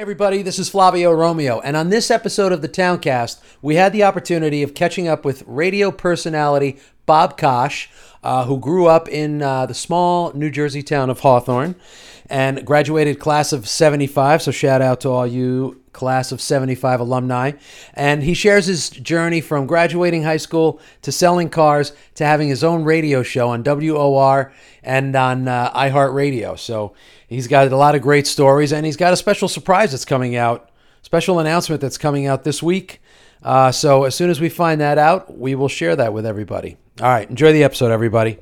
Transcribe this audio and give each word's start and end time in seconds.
everybody, 0.00 0.40
this 0.40 0.58
is 0.58 0.70
Flavio 0.70 1.12
Romeo, 1.12 1.60
and 1.60 1.76
on 1.76 1.90
this 1.90 2.10
episode 2.10 2.52
of 2.52 2.62
the 2.62 2.68
Towncast, 2.68 3.38
we 3.60 3.74
had 3.74 3.92
the 3.92 4.02
opportunity 4.02 4.62
of 4.62 4.72
catching 4.72 5.06
up 5.06 5.26
with 5.26 5.44
radio 5.46 5.90
personality 5.90 6.78
Bob 7.04 7.36
Kosch, 7.36 7.88
uh, 8.22 8.46
who 8.46 8.58
grew 8.58 8.86
up 8.86 9.10
in 9.10 9.42
uh, 9.42 9.66
the 9.66 9.74
small 9.74 10.32
New 10.32 10.50
Jersey 10.50 10.82
town 10.82 11.10
of 11.10 11.20
Hawthorne 11.20 11.74
and 12.30 12.64
graduated 12.64 13.18
class 13.18 13.52
of 13.52 13.68
75. 13.68 14.40
So, 14.40 14.50
shout 14.50 14.80
out 14.80 15.02
to 15.02 15.10
all 15.10 15.26
you 15.26 15.79
class 15.92 16.32
of 16.32 16.40
75 16.40 17.00
alumni. 17.00 17.52
And 17.94 18.22
he 18.22 18.34
shares 18.34 18.66
his 18.66 18.90
journey 18.90 19.40
from 19.40 19.66
graduating 19.66 20.22
high 20.22 20.36
school 20.36 20.80
to 21.02 21.12
selling 21.12 21.48
cars 21.48 21.92
to 22.14 22.24
having 22.24 22.48
his 22.48 22.64
own 22.64 22.84
radio 22.84 23.22
show 23.22 23.50
on 23.50 23.62
WOR 23.62 24.52
and 24.82 25.14
on 25.16 25.48
uh, 25.48 25.72
iHeartRadio. 25.72 26.58
So, 26.58 26.94
he's 27.28 27.46
got 27.46 27.70
a 27.70 27.76
lot 27.76 27.94
of 27.94 28.02
great 28.02 28.26
stories 28.26 28.72
and 28.72 28.84
he's 28.84 28.96
got 28.96 29.12
a 29.12 29.16
special 29.16 29.48
surprise 29.48 29.92
that's 29.92 30.04
coming 30.04 30.36
out, 30.36 30.70
special 31.02 31.38
announcement 31.38 31.80
that's 31.80 31.98
coming 31.98 32.26
out 32.26 32.44
this 32.44 32.62
week. 32.62 33.00
Uh, 33.42 33.72
so, 33.72 34.04
as 34.04 34.14
soon 34.14 34.30
as 34.30 34.40
we 34.40 34.48
find 34.48 34.80
that 34.80 34.98
out, 34.98 35.38
we 35.38 35.54
will 35.54 35.68
share 35.68 35.96
that 35.96 36.12
with 36.12 36.26
everybody. 36.26 36.76
All 37.00 37.08
right, 37.08 37.28
enjoy 37.28 37.52
the 37.52 37.64
episode, 37.64 37.90
everybody. 37.90 38.38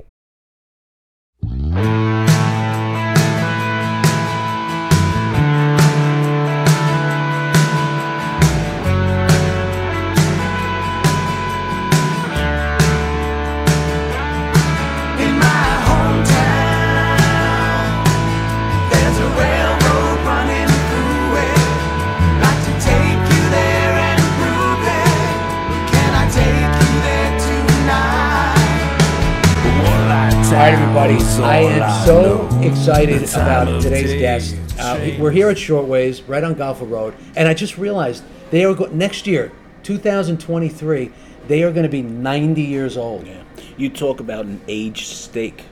So 32.09 32.49
excited 32.63 33.21
about 33.35 33.83
today's 33.83 34.19
guest. 34.19 34.55
Uh, 34.79 35.11
we're 35.19 35.29
here 35.29 35.47
at 35.51 35.59
Shortways, 35.59 36.23
right 36.23 36.43
on 36.43 36.55
Goffle 36.55 36.89
Road, 36.89 37.13
and 37.35 37.47
I 37.47 37.53
just 37.53 37.77
realized 37.77 38.23
they 38.49 38.65
are 38.65 38.73
go- 38.73 38.87
next 38.87 39.27
year, 39.27 39.51
2023. 39.83 41.11
They 41.47 41.61
are 41.61 41.71
going 41.71 41.83
to 41.83 41.87
be 41.89 42.01
90 42.01 42.63
years 42.63 42.97
old. 42.97 43.27
Yeah. 43.27 43.43
You 43.77 43.91
talk 43.91 44.19
about 44.21 44.45
an 44.45 44.59
aged 44.67 45.05
steak. 45.05 45.65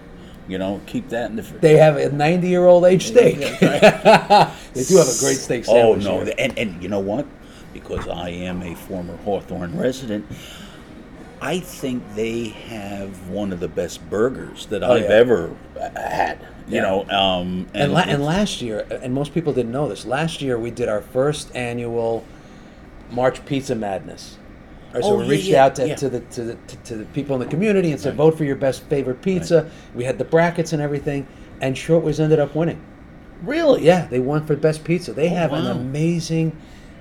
You 0.48 0.60
know, 0.60 0.80
keep 0.86 1.10
that 1.10 1.32
in 1.32 1.38
the. 1.38 1.42
fr- 1.44 1.58
They 1.58 1.78
have 1.78 1.98
a 1.98 2.12
90 2.12 2.48
year 2.48 2.68
old 2.68 2.86
age 2.86 3.08
steak. 3.08 3.38
they 3.60 4.84
do 4.84 4.98
have 4.98 5.08
a 5.08 5.20
great 5.20 5.38
steak 5.38 5.66
sandwich. 5.66 6.06
Oh 6.06 6.20
no, 6.20 6.24
here. 6.24 6.36
and 6.38 6.56
and 6.60 6.84
you 6.84 6.88
know 6.90 7.00
what? 7.00 7.26
Because 7.74 8.08
I 8.08 8.30
am 8.30 8.62
a 8.62 8.76
former 8.76 9.18
Hawthorne 9.18 9.76
resident, 9.76 10.24
I 11.42 11.60
think 11.60 12.04
they 12.16 12.46
have 12.50 13.30
one 13.30 13.54
of 13.54 13.60
the 13.60 13.68
best 13.68 14.10
burgers 14.10 14.66
that 14.68 14.84
I've 14.84 14.90
Oh, 14.90 14.96
yeah. 14.96 15.06
ever 15.10 15.56
uh, 15.80 15.90
had. 16.00 16.40
You 16.68 16.76
Yeah. 16.78 16.82
know, 16.82 17.10
um, 17.10 17.68
And, 17.74 17.94
la- 17.94 18.00
and 18.02 18.24
last 18.26 18.62
year, 18.62 18.86
and 19.02 19.14
most 19.14 19.34
people 19.34 19.54
didn't 19.54 19.72
know 19.72 19.88
this. 19.88 20.06
Last 20.06 20.42
year, 20.42 20.58
we 20.58 20.72
did 20.72 20.90
our 20.90 21.02
first 21.02 21.56
annual 21.56 22.26
March 23.12 23.46
Pizza 23.46 23.76
Madness. 23.76 24.38
Or 24.94 25.02
so 25.02 25.10
Oh, 25.10 25.18
we 25.18 25.24
yeah, 25.26 25.30
reached 25.30 25.48
yeah, 25.48 25.66
out 25.66 25.76
to, 25.76 25.88
yeah. 25.90 25.96
to 25.96 26.10
the 26.10 26.20
to 26.22 26.44
the 26.44 26.58
to, 26.86 26.96
the 26.96 27.06
people 27.06 27.36
in 27.36 27.42
the 27.42 27.46
community 27.48 27.92
and 27.92 28.00
said, 28.00 28.16
vote 28.16 28.38
for 28.38 28.44
your 28.46 28.56
best 28.56 28.84
favorite 28.84 29.22
pizza. 29.22 29.70
We 29.94 30.06
had 30.06 30.18
the 30.18 30.24
brackets 30.26 30.74
and 30.74 30.82
everything, 30.82 31.28
and 31.62 31.78
Shortways 31.78 32.20
ended 32.20 32.40
up 32.40 32.56
winning. 32.56 32.82
really, 33.44 33.84
Yeah, 33.86 34.08
they 34.08 34.20
won 34.20 34.46
for 34.46 34.56
best 34.56 34.84
pizza. 34.84 35.14
They 35.14 35.28
Oh, 35.30 35.36
have 35.36 35.54
an 35.54 35.68
amazing. 35.68 36.56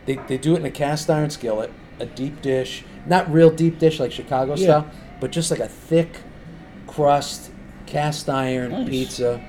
They, 0.04 0.16
they 0.28 0.36
do 0.36 0.54
it 0.54 0.58
in 0.60 0.66
a 0.66 0.70
cast 0.70 1.08
iron 1.08 1.30
skillet, 1.30 1.72
a 1.98 2.06
deep 2.06 2.42
dish, 2.42 2.84
not 3.06 3.32
real 3.32 3.50
deep 3.50 3.78
dish 3.78 3.98
like 4.00 4.12
Chicago 4.12 4.54
Yeah. 4.56 4.64
style, 4.64 4.86
but 5.20 5.30
just 5.32 5.50
like 5.50 5.60
a 5.60 5.68
thick 5.68 6.20
crust 6.86 7.50
cast 7.86 8.28
iron 8.28 8.70
Nice. 8.72 8.88
pizza. 8.88 9.41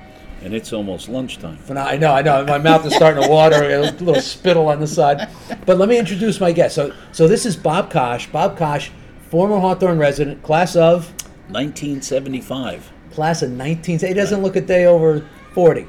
and 0.44 0.54
it's 0.54 0.72
almost 0.72 1.08
lunchtime. 1.08 1.58
Phenom- 1.68 1.84
I 1.84 1.96
know, 1.96 2.12
I 2.12 2.22
know. 2.22 2.44
My 2.44 2.58
mouth 2.58 2.86
is 2.86 2.94
starting 2.94 3.24
to 3.24 3.28
water. 3.28 3.56
A 3.70 3.80
little 3.80 4.20
spittle 4.20 4.68
on 4.68 4.78
the 4.78 4.86
side. 4.86 5.28
But 5.66 5.78
let 5.78 5.88
me 5.88 5.98
introduce 5.98 6.38
my 6.40 6.52
guest. 6.52 6.76
So, 6.76 6.92
so 7.10 7.26
this 7.26 7.44
is 7.44 7.56
Bob 7.56 7.90
Kosch. 7.92 8.30
Bob 8.30 8.56
Kosch, 8.56 8.90
former 9.30 9.58
Hawthorne 9.58 9.98
resident, 9.98 10.44
class 10.44 10.76
of 10.76 11.12
1975. 11.48 12.92
class 13.10 13.42
of 13.42 13.50
19. 13.50 13.98
He 13.98 14.14
doesn't 14.14 14.40
look 14.40 14.54
a 14.54 14.60
day 14.60 14.86
over 14.86 15.26
40. 15.54 15.86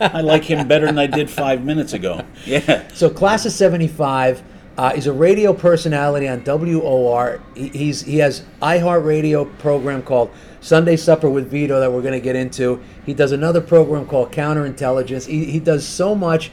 I 0.00 0.20
like 0.20 0.44
him 0.44 0.68
better 0.68 0.84
than 0.86 0.98
I 0.98 1.06
did 1.06 1.30
five 1.30 1.64
minutes 1.64 1.94
ago. 1.94 2.20
Yeah. 2.44 2.82
So, 2.92 3.08
class 3.08 3.46
of 3.46 3.52
75. 3.52 4.42
Uh, 4.76 4.92
he's 4.92 5.06
a 5.06 5.12
radio 5.12 5.52
personality 5.52 6.26
on 6.26 6.42
WOR. 6.42 7.40
He, 7.54 7.68
he's 7.68 8.02
he 8.02 8.18
has 8.18 8.42
iHeartRadio 8.60 9.58
program 9.58 10.02
called 10.02 10.30
Sunday 10.60 10.96
Supper 10.96 11.30
with 11.30 11.48
Vito 11.48 11.78
that 11.78 11.92
we're 11.92 12.02
going 12.02 12.14
to 12.14 12.20
get 12.20 12.34
into. 12.34 12.82
He 13.06 13.14
does 13.14 13.32
another 13.32 13.60
program 13.60 14.06
called 14.06 14.32
Counterintelligence. 14.32 15.26
He, 15.26 15.44
he 15.44 15.60
does 15.60 15.86
so 15.86 16.14
much. 16.14 16.50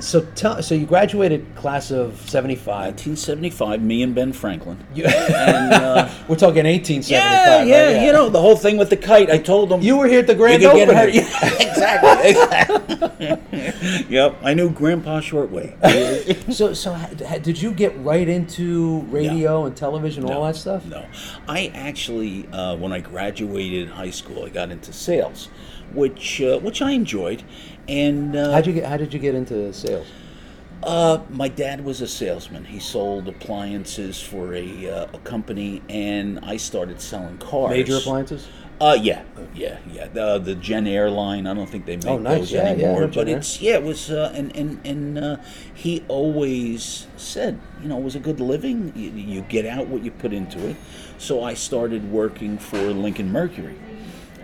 So 0.00 0.22
tell 0.34 0.62
so 0.62 0.74
you 0.74 0.86
graduated 0.86 1.54
class 1.56 1.90
of 1.90 2.20
75. 2.28 2.94
1975, 2.94 3.82
me 3.82 4.02
and 4.02 4.14
Ben 4.14 4.32
Franklin. 4.32 4.78
You- 4.94 5.04
And, 5.04 5.72
uh, 5.74 6.08
We're 6.28 6.36
talking 6.36 6.64
1875. 6.64 7.10
yeah, 7.10 7.56
right? 7.58 7.66
yeah, 7.66 8.04
you 8.04 8.12
know, 8.12 8.28
the 8.28 8.40
whole 8.40 8.56
thing 8.56 8.76
with 8.76 8.90
the 8.90 8.96
kite. 8.96 9.30
I 9.30 9.38
told 9.38 9.68
them 9.68 9.80
You 9.82 9.96
were 9.98 10.06
here 10.06 10.20
at 10.20 10.26
the 10.26 10.34
grand 10.34 10.62
opening. 10.64 10.88
yeah, 11.14 11.22
exactly. 11.60 12.30
exactly. 12.30 14.04
yep, 14.08 14.36
I 14.42 14.54
knew 14.54 14.70
Grandpa 14.70 15.20
Shortway. 15.20 15.74
So, 16.52 16.72
so 16.74 16.96
did 17.42 17.60
you 17.60 17.72
get 17.72 17.96
right 17.98 18.28
into 18.28 19.00
radio 19.10 19.66
and 19.66 19.76
television, 19.76 20.24
all 20.24 20.44
that 20.44 20.56
stuff? 20.56 20.84
No, 20.86 21.06
I 21.48 21.70
actually, 21.74 22.46
uh, 22.52 22.76
when 22.76 22.92
I 22.92 23.00
graduated 23.00 23.88
high 23.88 24.10
school, 24.10 24.44
I 24.44 24.48
got 24.48 24.70
into 24.70 24.92
sales, 24.92 25.48
which 25.92 26.40
uh, 26.42 26.58
which 26.58 26.80
I 26.82 26.92
enjoyed, 26.92 27.42
and 27.88 28.36
uh, 28.36 28.52
How'd 28.52 28.66
you 28.66 28.72
get? 28.72 28.84
How 28.86 28.96
did 28.96 29.12
you 29.12 29.20
get 29.20 29.34
into 29.34 29.72
sales? 29.72 30.06
uh, 30.82 31.18
my 31.30 31.48
dad 31.48 31.84
was 31.84 32.00
a 32.00 32.06
salesman. 32.08 32.64
He 32.64 32.78
sold 32.78 33.28
appliances 33.28 34.20
for 34.20 34.54
a, 34.54 34.88
uh, 34.88 35.06
a 35.14 35.18
company, 35.20 35.82
and 35.88 36.38
I 36.40 36.56
started 36.58 37.00
selling 37.00 37.38
cars. 37.38 37.70
Major 37.70 37.96
appliances. 37.96 38.46
Uh, 38.80 38.98
yeah, 39.00 39.22
yeah, 39.54 39.78
yeah. 39.92 40.08
The 40.08 40.38
the 40.38 40.54
Jenn-Air 40.56 41.08
line. 41.08 41.46
I 41.46 41.54
don't 41.54 41.68
think 41.70 41.86
they 41.86 41.96
make 41.96 42.06
Oh, 42.06 42.18
nice. 42.18 42.40
those 42.40 42.52
Yeah, 42.52 42.64
yeah, 42.74 42.86
anymore. 42.86 43.02
Gen 43.06 43.10
but 43.14 43.28
it's 43.28 43.60
yeah, 43.62 43.74
it 43.74 43.82
was. 43.84 44.10
Uh, 44.10 44.32
and 44.34 44.54
and 44.56 44.80
and 44.84 45.18
uh, 45.18 45.36
he 45.72 46.04
always 46.08 47.06
said, 47.16 47.60
you 47.80 47.88
know, 47.88 47.96
it 47.98 48.02
was 48.02 48.16
a 48.16 48.20
good 48.20 48.40
living. 48.40 48.92
You, 48.96 49.10
you 49.10 49.40
get 49.42 49.64
out 49.64 49.86
what 49.86 50.02
you 50.02 50.10
put 50.10 50.32
into 50.32 50.66
it. 50.66 50.76
So 51.18 51.42
I 51.42 51.54
started 51.54 52.10
working 52.10 52.58
for 52.58 52.76
Lincoln 52.78 53.30
Mercury. 53.30 53.76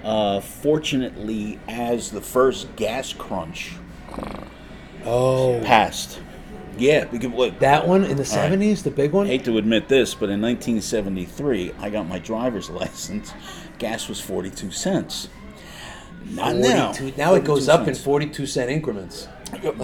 Uh, 0.02 0.40
fortunately, 0.40 1.58
as 1.68 2.10
the 2.10 2.20
first 2.20 2.74
gas 2.76 3.12
crunch 3.12 3.72
Oh, 5.04 5.60
passed, 5.64 6.20
yeah, 6.76 7.04
because 7.04 7.30
what 7.30 7.58
that 7.60 7.86
one 7.88 8.04
in 8.04 8.16
the 8.16 8.24
seventies, 8.24 8.82
the 8.82 8.90
big 8.90 9.12
one. 9.12 9.26
I 9.26 9.30
hate 9.30 9.44
to 9.44 9.56
admit 9.58 9.88
this, 9.88 10.14
but 10.14 10.28
in 10.30 10.40
1973, 10.42 11.72
I 11.80 11.90
got 11.90 12.06
my 12.06 12.18
driver's 12.18 12.68
license. 12.70 13.32
Gas 13.78 14.08
was 14.08 14.20
42 14.20 14.70
cents. 14.70 15.28
Not 16.26 16.56
now. 16.56 16.92
42 16.92 17.16
Now 17.16 17.34
it 17.34 17.44
goes 17.44 17.66
42 17.66 17.70
up 17.82 17.88
in 17.88 17.94
forty-two 17.94 18.46
cent 18.46 18.70
increments. 18.70 19.26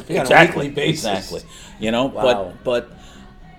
exactly. 0.08 0.68
Exactly. 0.76 1.42
You 1.80 1.90
know, 1.90 2.06
Wow. 2.06 2.52
but 2.62 2.64
but 2.64 2.98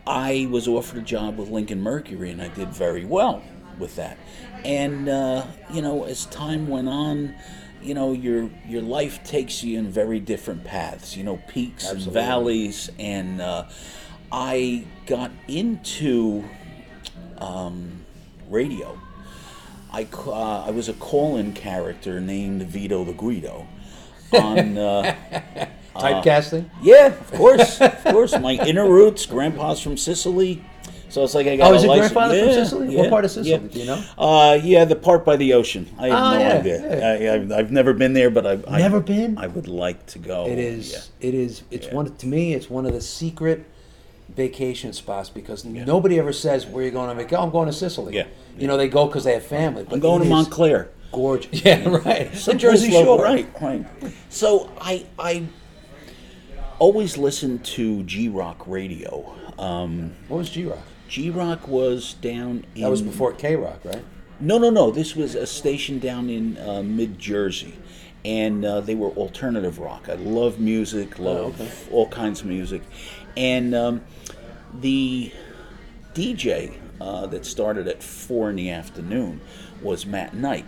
I 0.05 0.47
was 0.51 0.67
offered 0.67 0.99
a 0.99 1.01
job 1.01 1.37
with 1.37 1.49
Lincoln 1.49 1.81
Mercury, 1.81 2.29
and 2.31 2.41
I 2.41 2.47
did 2.49 2.69
very 2.69 3.03
well 3.03 3.41
with 3.79 3.95
that. 3.95 4.17
And 4.65 5.09
uh, 5.09 5.45
you 5.71 5.81
know, 5.81 6.03
as 6.03 6.25
time 6.25 6.67
went 6.67 6.89
on, 6.89 7.35
you 7.81 7.93
know, 7.93 8.11
your 8.13 8.49
your 8.67 8.81
life 8.81 9.23
takes 9.23 9.63
you 9.63 9.79
in 9.79 9.89
very 9.89 10.19
different 10.19 10.63
paths. 10.63 11.15
You 11.15 11.23
know, 11.23 11.37
peaks 11.47 11.85
Absolutely. 11.85 12.05
and 12.05 12.13
valleys, 12.13 12.89
and 12.99 13.41
uh, 13.41 13.65
I 14.31 14.85
got 15.05 15.31
into 15.47 16.43
um, 17.37 18.05
radio. 18.49 18.99
I, 19.91 20.05
uh, 20.27 20.65
I 20.65 20.71
was 20.71 20.89
a 20.89 20.93
call-in 20.93 21.53
character 21.53 22.19
named 22.19 22.63
Vito 22.63 23.05
the 23.05 23.13
Guido 23.13 23.67
on 24.33 24.77
uh, 24.77 25.15
Typecasting. 25.95 26.69
yeah, 26.81 27.07
of 27.07 27.31
course, 27.31 27.79
of 27.81 28.03
course. 28.03 28.37
My 28.37 28.53
inner 28.53 28.87
roots. 28.87 29.25
Grandpa's 29.25 29.79
from 29.79 29.97
Sicily, 29.97 30.63
so 31.09 31.23
it's 31.23 31.33
like 31.35 31.47
I 31.47 31.55
got. 31.55 31.71
Oh, 31.71 31.75
is 31.75 31.83
a 31.83 31.85
your 31.87 31.95
license- 31.95 32.13
grandfather 32.13 32.39
from 32.43 32.53
Sicily? 32.53 32.93
Yeah, 32.95 33.01
What 33.01 33.09
part 33.09 33.25
of 33.25 33.31
Sicily, 33.31 33.51
yeah. 33.51 33.57
do 33.59 33.79
you 33.79 33.85
know? 33.85 34.03
Uh, 34.17 34.59
yeah, 34.61 34.85
the 34.85 34.95
part 34.95 35.23
by 35.25 35.35
the 35.37 35.53
ocean. 35.53 35.87
I 35.97 36.07
have 36.07 36.13
Oh, 36.19 36.31
no 36.31 36.39
yeah, 36.39 36.53
idea. 36.59 37.19
yeah. 37.21 37.31
I, 37.31 37.35
I've, 37.35 37.51
I've 37.51 37.71
never 37.71 37.93
been 37.93 38.13
there, 38.13 38.29
but 38.29 38.45
I've 38.45 38.65
I, 38.67 38.79
Never 38.79 38.99
been? 38.99 39.37
I 39.37 39.47
would 39.47 39.67
like 39.67 40.05
to 40.07 40.19
go. 40.19 40.47
It 40.47 40.59
is. 40.59 40.91
Yeah. 40.91 41.27
It 41.29 41.33
is. 41.33 41.63
It's 41.71 41.87
Yeah. 41.87 41.95
one 41.95 42.15
to 42.15 42.27
me. 42.27 42.53
It's 42.53 42.69
one 42.69 42.85
of 42.85 42.93
the 42.93 43.01
secret 43.01 43.65
vacation 44.35 44.91
spots 44.93 45.29
because 45.29 45.63
nobody 45.65 46.19
ever 46.19 46.33
says 46.33 46.65
where 46.67 46.83
you're 46.83 46.91
going 46.91 47.15
vacation. 47.15 47.37
Oh, 47.37 47.43
I'm 47.43 47.51
going 47.51 47.67
to 47.67 47.73
Sicily. 47.73 48.15
Yeah. 48.15 48.27
You 48.57 48.67
know 48.67 48.75
they 48.77 48.89
go 48.89 49.05
because 49.07 49.23
they 49.23 49.33
have 49.33 49.45
family. 49.45 49.85
I'm 49.89 49.99
going 49.99 50.21
to 50.23 50.27
Montclair. 50.29 50.89
Gorgeous. 51.13 51.61
Yeah, 51.65 51.87
right. 52.05 52.31
The 52.33 52.53
Jersey 52.53 52.91
Shore. 52.91 53.23
right? 53.23 53.47
Right. 53.61 53.85
So 54.29 54.69
I 54.81 55.05
I 55.17 55.43
always 56.79 57.17
listened 57.17 57.63
to 57.65 58.03
G 58.03 58.27
Rock 58.29 58.67
radio. 58.67 59.33
Um, 59.57 60.11
What 60.27 60.37
was 60.37 60.49
G 60.49 60.65
Rock? 60.65 60.79
G 61.07 61.29
Rock 61.29 61.67
was 61.67 62.13
down 62.15 62.65
in. 62.75 62.81
That 62.81 62.89
was 62.89 63.01
before 63.01 63.33
K 63.33 63.55
Rock, 63.55 63.79
right? 63.83 64.03
No, 64.39 64.57
no, 64.57 64.69
no. 64.69 64.91
This 64.91 65.15
was 65.15 65.35
a 65.35 65.47
station 65.47 65.99
down 65.99 66.29
in 66.29 66.57
uh, 66.57 66.83
mid 66.83 67.17
Jersey, 67.17 67.75
and 68.23 68.63
uh, 68.63 68.81
they 68.81 68.95
were 68.95 69.09
alternative 69.09 69.79
rock. 69.79 70.09
I 70.09 70.15
love 70.15 70.59
music, 70.59 71.17
love 71.17 71.59
okay. 71.59 71.71
all 71.91 72.07
kinds 72.09 72.41
of 72.41 72.47
music, 72.47 72.81
and 73.35 73.73
um, 73.73 74.01
the 74.73 75.31
DJ 76.13 76.77
uh, 76.99 77.27
that 77.27 77.45
started 77.45 77.87
at 77.87 78.03
four 78.03 78.49
in 78.49 78.55
the 78.55 78.69
afternoon 78.69 79.41
was 79.81 80.05
Matt 80.05 80.33
Knight, 80.33 80.65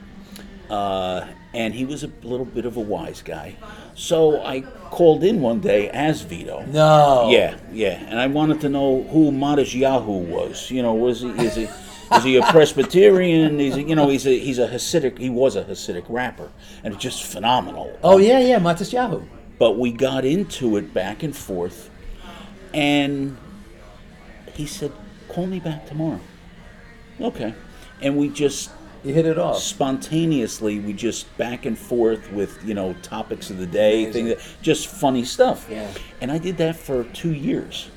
uh, 0.70 1.28
and 1.54 1.74
he 1.74 1.86
was 1.86 2.04
a 2.04 2.12
little 2.22 2.46
bit 2.46 2.66
of 2.66 2.78
a 2.78 2.82
wise 2.82 3.22
guy. 3.22 3.56
So 3.96 4.42
I 4.44 4.62
called 4.62 5.24
in 5.24 5.42
one 5.42 5.60
day 5.60 5.90
as 5.90 6.22
Vito. 6.22 6.64
No. 6.66 7.30
Yeah, 7.30 7.58
yeah, 7.72 8.04
and 8.08 8.20
I 8.20 8.28
wanted 8.28 8.62
to 8.62 8.70
know 8.70 9.04
who 9.04 9.32
Matisyahu 9.32 10.28
was. 10.28 10.70
You 10.72 10.84
know, 10.84 10.94
was 10.94 11.22
he 11.22 11.30
is 11.30 11.56
he 11.56 11.68
is 12.16 12.24
he 12.24 12.38
a 12.38 12.44
Presbyterian? 12.44 13.60
Is 13.60 13.76
he, 13.76 13.84
you 13.84 13.96
know 13.96 14.10
he's 14.10 14.26
a 14.26 14.38
he's 14.38 14.60
a 14.60 14.68
Hasidic. 14.68 15.18
He 15.18 15.30
was 15.30 15.56
a 15.56 15.64
Hasidic 15.64 16.06
rapper, 16.08 16.50
and 16.84 16.94
it's 16.94 17.04
just 17.04 17.24
phenomenal. 17.24 17.98
Oh 18.04 18.18
yeah, 18.18 18.40
yeah, 18.40 18.60
Matisyahu. 18.60 19.28
But 19.58 19.78
we 19.78 19.92
got 19.92 20.24
into 20.24 20.78
it 20.78 20.94
back 20.94 21.24
and 21.24 21.36
forth, 21.36 21.90
and 22.74 23.38
he 24.54 24.66
said, 24.66 24.92
"Call 25.28 25.48
me 25.48 25.60
back 25.60 25.88
tomorrow." 25.88 26.22
Okay, 27.20 27.54
and 28.02 28.18
we 28.18 28.30
just 28.30 28.72
You 29.04 29.14
hit 29.14 29.26
it 29.26 29.38
off. 29.38 29.60
spontaneously 29.60 30.80
we 30.80 30.94
just 30.94 31.36
back 31.38 31.66
and 31.66 31.78
forth 31.78 32.32
with 32.32 32.64
you 32.66 32.74
know 32.74 32.94
topics 33.02 33.50
of 33.50 33.58
the 33.58 33.68
day 33.68 34.12
things 34.12 34.30
that, 34.30 34.40
just 34.62 34.88
funny 34.88 35.24
stuff. 35.24 35.68
Yeah. 35.70 35.90
and 36.22 36.32
i 36.32 36.38
did 36.38 36.58
that 36.58 36.76
for 36.76 37.04
two 37.06 37.34
years. 37.34 37.90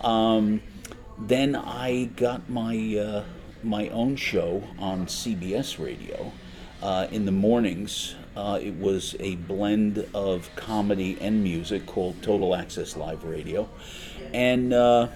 Um, 0.00 0.62
then 1.18 1.56
i 1.56 2.10
got 2.16 2.48
my 2.48 2.96
uh, 2.96 3.24
my 3.62 3.88
own 3.88 4.16
show 4.16 4.62
on 4.78 5.06
cbs 5.06 5.78
radio. 5.82 6.32
Uh, 6.80 7.08
in 7.10 7.24
the 7.24 7.32
mornings 7.32 8.14
uh, 8.36 8.56
it 8.62 8.74
was 8.76 9.16
a 9.18 9.34
blend 9.34 10.06
of 10.14 10.48
comedy 10.54 11.18
and 11.20 11.42
music 11.42 11.84
called 11.86 12.22
total 12.22 12.54
access 12.54 12.96
live 12.96 13.24
radio. 13.24 13.68
And 14.32 14.72
uh, 14.72 15.08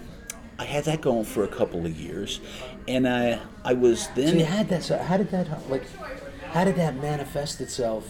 i 0.59 0.65
had 0.65 0.85
that 0.85 1.01
going 1.01 1.25
for 1.25 1.45
a 1.45 1.49
couple 1.49 1.85
of 1.87 1.99
years 1.99 2.41
and 2.89 3.09
i 3.09 3.39
i 3.65 3.73
was 3.73 4.09
then 4.15 4.29
So 4.29 4.35
you 4.35 4.45
had 4.45 4.69
that. 4.69 4.83
So 4.83 4.99
how 4.99 5.17
did 5.17 5.31
that 5.31 5.71
like? 5.71 5.85
How 6.53 6.65
did 6.65 6.77
that 6.77 6.97
manifest 6.97 7.61
itself? 7.61 8.07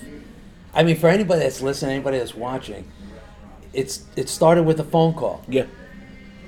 I 0.74 0.82
mean, 0.82 0.96
for 0.96 1.08
anybody 1.08 1.40
that's 1.40 1.60
listening, 1.60 1.92
anybody 1.96 2.18
that's 2.18 2.34
watching, 2.34 2.90
it's 3.72 4.04
it 4.16 4.28
started 4.28 4.64
with 4.64 4.80
a 4.80 4.84
phone 4.84 5.14
call, 5.14 5.42
yeah 5.48 5.66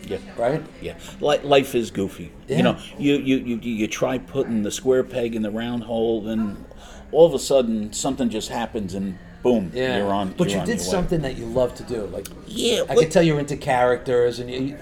yeah 0.06 0.18
right? 0.36 0.62
Yeah, 0.82 0.96
Li- 1.20 1.38
life 1.42 1.74
is 1.74 1.90
goofy. 1.90 2.32
Yeah. 2.48 2.56
You 2.56 2.62
know, 2.64 2.78
you, 2.98 3.14
you, 3.16 3.36
you, 3.38 3.56
you 3.58 3.86
try 3.86 4.18
putting 4.18 4.62
the 4.62 4.70
square 4.70 5.04
peg 5.04 5.34
in 5.34 5.42
the 5.42 5.50
round 5.50 5.84
hole, 5.84 6.28
and 6.28 6.64
all 7.12 7.26
of 7.26 7.32
a 7.34 7.38
sudden 7.38 7.92
something 7.92 8.28
just 8.28 8.48
happens 8.48 8.94
and 8.94 9.18
boom, 9.42 9.70
Yeah. 9.74 9.98
you're 9.98 10.12
on. 10.12 10.32
But 10.32 10.48
you're 10.48 10.56
you 10.56 10.60
on 10.60 10.66
did 10.66 10.80
something 10.80 11.20
that 11.22 11.36
you 11.36 11.44
love 11.46 11.74
to 11.76 11.82
do. 11.84 12.06
Like 12.06 12.26
Yeah, 12.46 12.80
I 12.80 12.94
what- 12.94 12.98
could 12.98 13.10
tell 13.12 13.22
you're 13.22 13.38
into 13.38 13.56
characters 13.56 14.38
and 14.40 14.50
you, 14.50 14.76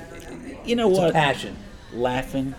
You 0.65 0.77
know 0.77 0.91
it's 0.91 0.99
what? 0.99 1.13
passion. 1.13 1.57
Laughing. 1.93 2.55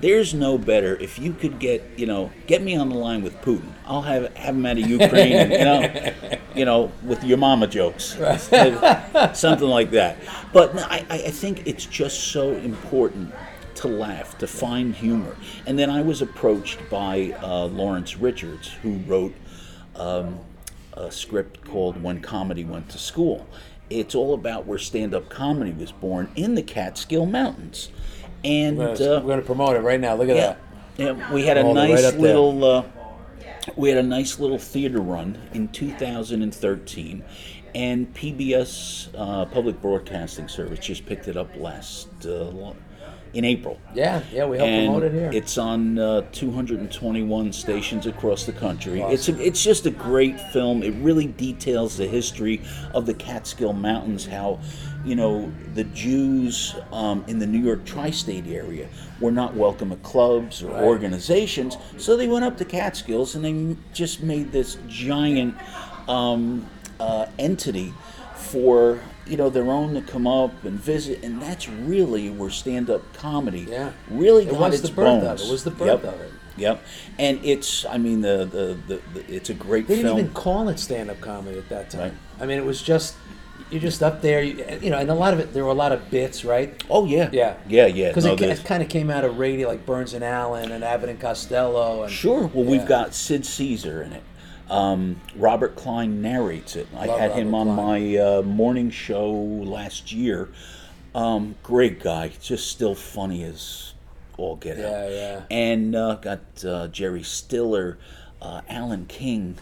There's 0.00 0.32
no 0.32 0.56
better 0.56 0.96
if 0.96 1.18
you 1.18 1.32
could 1.32 1.58
get 1.58 1.82
you 1.96 2.06
know 2.06 2.30
get 2.46 2.62
me 2.62 2.76
on 2.76 2.88
the 2.88 2.94
line 2.94 3.22
with 3.22 3.34
Putin. 3.42 3.72
I'll 3.86 4.02
have 4.02 4.34
have 4.36 4.54
him 4.54 4.64
out 4.64 4.78
of 4.78 4.88
Ukraine, 4.88 5.32
and, 5.32 5.52
you 5.52 5.58
know, 5.64 6.38
you 6.54 6.64
know, 6.64 6.92
with 7.02 7.22
your 7.24 7.38
mama 7.38 7.66
jokes, 7.66 8.16
something 9.32 9.68
like 9.68 9.90
that. 9.90 10.18
But 10.52 10.74
no, 10.74 10.82
I, 10.82 11.04
I 11.10 11.14
I 11.14 11.30
think 11.30 11.66
it's 11.66 11.86
just 11.86 12.28
so 12.28 12.52
important 12.52 13.34
to 13.76 13.88
laugh, 13.88 14.36
to 14.38 14.46
find 14.46 14.94
humor. 14.94 15.36
And 15.66 15.78
then 15.78 15.88
I 15.90 16.02
was 16.02 16.20
approached 16.20 16.78
by 16.90 17.34
uh, 17.42 17.64
Lawrence 17.66 18.16
Richards, 18.16 18.68
who 18.82 18.98
wrote 19.06 19.34
um, 19.96 20.38
a 20.92 21.10
script 21.10 21.64
called 21.64 22.02
When 22.02 22.20
Comedy 22.20 22.64
Went 22.64 22.90
to 22.90 22.98
School. 22.98 23.46
It's 23.90 24.14
all 24.14 24.34
about 24.34 24.66
where 24.66 24.78
stand-up 24.78 25.28
comedy 25.28 25.72
was 25.72 25.92
born 25.92 26.30
in 26.36 26.54
the 26.54 26.62
Catskill 26.62 27.26
Mountains, 27.26 27.90
and 28.44 28.78
We're 28.78 28.90
uh, 28.90 28.96
gonna, 28.96 29.20
we're 29.20 29.32
gonna 29.32 29.42
promote 29.42 29.76
it 29.76 29.80
right 29.80 30.00
now. 30.00 30.14
Look 30.14 30.28
at 30.28 30.36
yeah, 30.36 30.56
that. 30.96 31.18
yeah, 31.18 31.32
we 31.32 31.44
had 31.44 31.58
a 31.58 31.60
it 31.60 31.64
right 31.64 31.74
nice 31.74 32.14
little. 32.14 32.64
Uh, 32.64 32.84
we 33.76 33.88
had 33.88 33.98
a 33.98 34.02
nice 34.02 34.38
little 34.38 34.58
theater 34.58 35.00
run 35.00 35.38
in 35.52 35.68
2013, 35.68 37.24
and 37.74 38.14
PBS 38.14 39.08
uh, 39.16 39.44
Public 39.46 39.80
Broadcasting 39.82 40.48
Service 40.48 40.78
just 40.78 41.04
picked 41.04 41.28
it 41.28 41.36
up 41.36 41.54
last 41.56 42.08
uh, 42.24 42.50
in 43.32 43.44
April. 43.44 43.78
Yeah, 43.94 44.22
yeah, 44.32 44.46
we 44.46 44.56
help 44.58 44.68
And 44.68 44.86
promote 44.86 45.02
it 45.04 45.12
here. 45.12 45.30
It's 45.32 45.56
on 45.58 45.98
uh, 45.98 46.22
221 46.32 47.52
stations 47.52 48.06
across 48.06 48.44
the 48.44 48.52
country. 48.52 49.00
It's 49.02 49.28
a, 49.28 49.40
it's 49.40 49.62
just 49.62 49.86
a 49.86 49.90
great 49.90 50.40
film. 50.52 50.82
It 50.82 50.94
really 51.02 51.26
details 51.26 51.96
the 51.96 52.06
history 52.06 52.62
of 52.92 53.06
the 53.06 53.14
Catskill 53.14 53.72
Mountains, 53.72 54.26
how 54.26 54.58
you 55.04 55.14
know 55.14 55.50
the 55.74 55.84
Jews 55.84 56.74
um, 56.92 57.24
in 57.26 57.38
the 57.38 57.46
New 57.46 57.60
York 57.60 57.84
tri-state 57.84 58.46
area 58.46 58.88
were 59.20 59.30
not 59.32 59.54
welcome 59.54 59.92
at 59.92 60.02
clubs 60.02 60.62
or 60.62 60.70
Right. 60.72 60.82
organizations, 60.84 61.76
so 61.96 62.16
they 62.16 62.28
went 62.28 62.44
up 62.44 62.56
to 62.58 62.64
Catskills 62.64 63.34
and 63.34 63.44
they 63.44 63.76
just 63.92 64.22
made 64.22 64.52
this 64.52 64.76
giant 64.88 65.54
um, 66.08 66.66
uh, 66.98 67.26
entity 67.38 67.92
for 68.34 69.00
you 69.30 69.36
know 69.36 69.48
their 69.48 69.70
own 69.70 69.94
to 69.94 70.02
come 70.02 70.26
up 70.26 70.64
and 70.64 70.78
visit, 70.78 71.22
and 71.22 71.40
that's 71.40 71.68
really 71.68 72.28
where 72.30 72.50
stand-up 72.50 73.12
comedy 73.14 73.66
Yeah. 73.70 73.90
really 74.10 74.42
It 74.44 74.50
got 74.50 74.60
was 74.60 74.80
its 74.80 74.88
the 74.88 74.94
birth 74.94 75.22
of 75.24 75.40
it. 75.40 75.44
It 75.46 75.50
was 75.50 75.64
the 75.64 75.70
birth 75.70 76.02
Yep. 76.02 76.14
of 76.14 76.20
it. 76.20 76.32
Yep, 76.56 76.82
and 77.18 77.40
it's 77.44 77.86
I 77.86 77.96
mean 77.96 78.20
the 78.20 78.38
the, 78.50 78.76
the, 78.88 79.00
the 79.14 79.34
it's 79.34 79.48
a 79.50 79.54
great 79.54 79.86
film, 79.86 79.96
They 79.96 80.02
didn't 80.02 80.08
film. 80.16 80.18
even 80.20 80.32
call 80.34 80.68
it 80.68 80.78
stand-up 80.78 81.20
comedy 81.20 81.56
at 81.58 81.68
that 81.70 81.88
time. 81.90 82.00
Right. 82.00 82.12
I 82.40 82.46
mean, 82.46 82.58
it 82.58 82.64
was 82.64 82.82
just 82.82 83.14
you're 83.70 83.80
just 83.80 84.02
up 84.02 84.20
there, 84.20 84.42
you, 84.42 84.64
you 84.82 84.90
know, 84.90 84.98
and 84.98 85.08
a 85.10 85.14
lot 85.14 85.32
of 85.32 85.38
it. 85.38 85.54
There 85.54 85.64
were 85.64 85.70
a 85.70 85.74
lot 85.74 85.92
of 85.92 86.10
bits, 86.10 86.44
right? 86.44 86.82
oh 86.90 87.06
yeah, 87.06 87.30
Yeah, 87.32 87.54
yeah, 87.68 87.86
yeah. 87.86 88.08
Because 88.08 88.24
no, 88.24 88.32
it, 88.32 88.40
there's- 88.40 88.58
kind 88.60 88.82
of 88.82 88.88
came 88.88 89.10
out 89.10 89.24
of 89.24 89.38
radio, 89.38 89.68
like 89.68 89.86
Burns 89.86 90.12
and 90.12 90.24
Allen 90.24 90.72
and 90.72 90.82
Abbott 90.82 91.08
and 91.08 91.20
Costello. 91.20 92.02
And, 92.02 92.12
Sure. 92.12 92.50
Well, 92.52 92.64
Yeah. 92.64 92.70
we've 92.72 92.86
got 92.86 93.14
Sid 93.14 93.46
Caesar 93.46 94.02
in 94.02 94.12
it. 94.12 94.22
Um, 94.70 95.20
Robert 95.36 95.74
Klein 95.76 96.22
narrates 96.22 96.76
it. 96.76 96.86
I 96.96 97.06
Love 97.06 97.18
had 97.18 97.32
him 97.32 97.54
on 97.54 97.74
Klein. 97.74 97.76
my 97.76 98.16
uh, 98.18 98.42
morning 98.42 98.90
show 98.90 99.30
last 99.30 100.12
year. 100.12 100.48
Um, 101.14 101.56
great 101.64 102.00
guy, 102.00 102.30
just 102.40 102.68
still 102.68 102.94
funny 102.94 103.42
as 103.42 103.94
all 104.36 104.56
get 104.56 104.78
out. 104.78 104.82
Yeah, 104.90 105.08
yeah. 105.08 105.42
And 105.50 105.96
uh, 105.96 106.14
got 106.16 106.40
uh, 106.64 106.86
Jerry 106.88 107.24
Stiller, 107.24 107.98
uh, 108.40 108.60
Alan 108.68 109.06
King, 109.06 109.58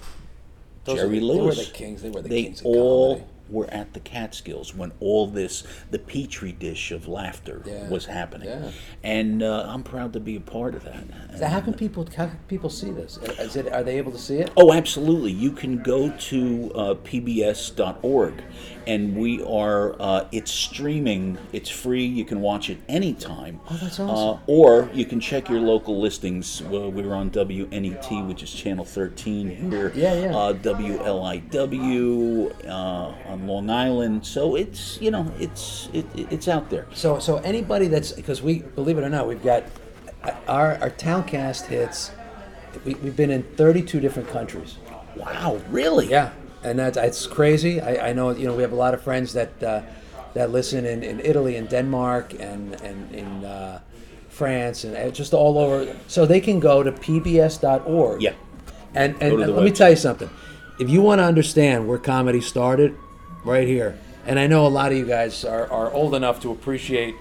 Those 0.84 0.98
are 0.98 1.02
Jerry 1.06 1.20
the- 1.20 1.26
they 1.32 1.40
were 1.40 1.54
the 1.54 1.64
kings. 1.64 2.02
They 2.02 2.10
were 2.10 2.20
the 2.22 2.28
They 2.28 2.42
kings 2.44 2.60
of 2.60 2.66
all 2.66 3.16
comedy. 3.16 3.30
Were 3.50 3.68
at 3.70 3.92
the 3.94 4.00
Catskills 4.00 4.74
when 4.74 4.92
all 5.00 5.26
this, 5.26 5.64
the 5.90 5.98
petri 5.98 6.52
dish 6.52 6.90
of 6.90 7.06
laughter, 7.08 7.62
Yeah. 7.66 7.88
was 7.88 8.06
happening. 8.06 8.48
Yeah. 8.48 8.70
And 9.02 9.42
uh, 9.42 9.64
I'm 9.68 9.82
proud 9.82 10.12
to 10.14 10.20
be 10.20 10.36
a 10.36 10.40
part 10.40 10.74
of 10.74 10.84
that. 10.84 11.04
So 11.38 11.46
how 11.46 11.60
can 11.60 11.74
people? 11.74 12.06
How 12.16 12.26
can 12.26 12.38
people 12.48 12.70
see 12.70 12.90
this? 12.90 13.16
Is 13.38 13.56
it? 13.56 13.72
Are 13.72 13.82
they 13.82 13.96
able 13.98 14.12
to 14.12 14.18
see 14.18 14.36
it? 14.38 14.50
Oh, 14.56 14.72
absolutely. 14.72 15.32
You 15.32 15.52
can 15.52 15.82
go 15.82 16.10
to 16.10 16.72
uh, 16.74 16.94
pbs.org, 16.94 18.34
and 18.86 19.16
we 19.16 19.42
are. 19.44 19.94
Uh, 20.00 20.26
it's 20.32 20.50
streaming. 20.50 21.38
It's 21.52 21.68
free. 21.70 22.04
You 22.04 22.24
can 22.24 22.40
watch 22.40 22.70
it 22.70 22.78
anytime. 22.88 23.60
Oh, 23.70 23.76
that's 23.80 23.98
Uh, 24.00 24.06
awesome. 24.06 24.40
or 24.46 24.90
you 24.92 25.04
can 25.04 25.20
check 25.20 25.48
your 25.48 25.60
local 25.60 26.00
listings. 26.00 26.62
Well, 26.62 26.90
we're 26.90 27.14
on 27.14 27.30
WNET, 27.30 28.26
which 28.26 28.42
is 28.42 28.52
channel 28.52 28.84
13 28.84 29.48
here. 29.70 29.92
Yeah, 29.94 30.14
yeah. 30.14 30.36
Uh, 30.36 30.52
WLIW 30.54 32.50
uh, 32.68 33.12
on 33.38 33.46
Long 33.46 33.70
Island. 33.70 34.26
So 34.26 34.54
it's 34.54 35.00
you 35.00 35.10
know 35.10 35.32
it's 35.38 35.88
it, 35.92 36.06
it's 36.14 36.48
out 36.48 36.70
there. 36.70 36.86
So, 36.94 37.18
so 37.18 37.38
anybody 37.38 37.86
that's 37.88 38.12
because 38.12 38.42
we 38.42 38.60
believe 38.60 38.98
it 38.98 39.04
or 39.04 39.08
not, 39.08 39.26
we've 39.28 39.42
got 39.42 39.64
our 40.46 40.76
our 40.80 40.90
towncast 40.90 41.66
hits. 41.66 42.10
We, 42.84 42.94
we've 42.94 43.16
been 43.16 43.30
in 43.30 43.42
32 43.42 44.00
different 44.00 44.28
countries. 44.28 44.76
Wow, 45.16 45.60
really? 45.70 46.08
Yeah, 46.08 46.32
and 46.62 46.78
that's 46.78 46.96
it's 46.96 47.26
crazy. 47.26 47.80
I, 47.80 48.10
I 48.10 48.12
know 48.12 48.30
you 48.30 48.46
know 48.46 48.54
we 48.54 48.62
have 48.62 48.72
a 48.72 48.76
lot 48.76 48.94
of 48.94 49.02
friends 49.02 49.32
that 49.32 49.62
uh, 49.62 49.82
that 50.34 50.50
listen 50.50 50.84
in, 50.84 51.02
in 51.02 51.20
Italy 51.20 51.56
and 51.56 51.68
Denmark 51.68 52.34
and 52.38 52.80
and 52.82 53.14
in 53.14 53.44
uh, 53.44 53.80
France 54.28 54.84
and 54.84 54.96
uh, 54.96 55.10
just 55.10 55.32
all 55.32 55.58
over. 55.58 55.94
So 56.06 56.26
they 56.26 56.40
can 56.40 56.60
go 56.60 56.82
to 56.82 56.92
pbs.org. 56.92 58.22
Yeah. 58.22 58.34
And 58.94 59.14
and, 59.20 59.40
and 59.42 59.54
let 59.54 59.64
me 59.64 59.70
tell 59.70 59.90
you 59.90 59.96
something. 59.96 60.30
If 60.78 60.88
you 60.88 61.02
want 61.02 61.18
to 61.18 61.24
understand 61.24 61.88
where 61.88 61.98
comedy 61.98 62.40
started, 62.40 62.96
right 63.48 63.66
here. 63.66 63.96
And 64.26 64.38
I 64.38 64.46
know 64.46 64.66
a 64.66 64.68
lot 64.68 64.92
of 64.92 64.98
you 64.98 65.06
guys 65.06 65.44
are, 65.44 65.70
are 65.72 65.90
old 65.92 66.14
enough 66.14 66.40
to 66.42 66.50
appreciate 66.52 67.14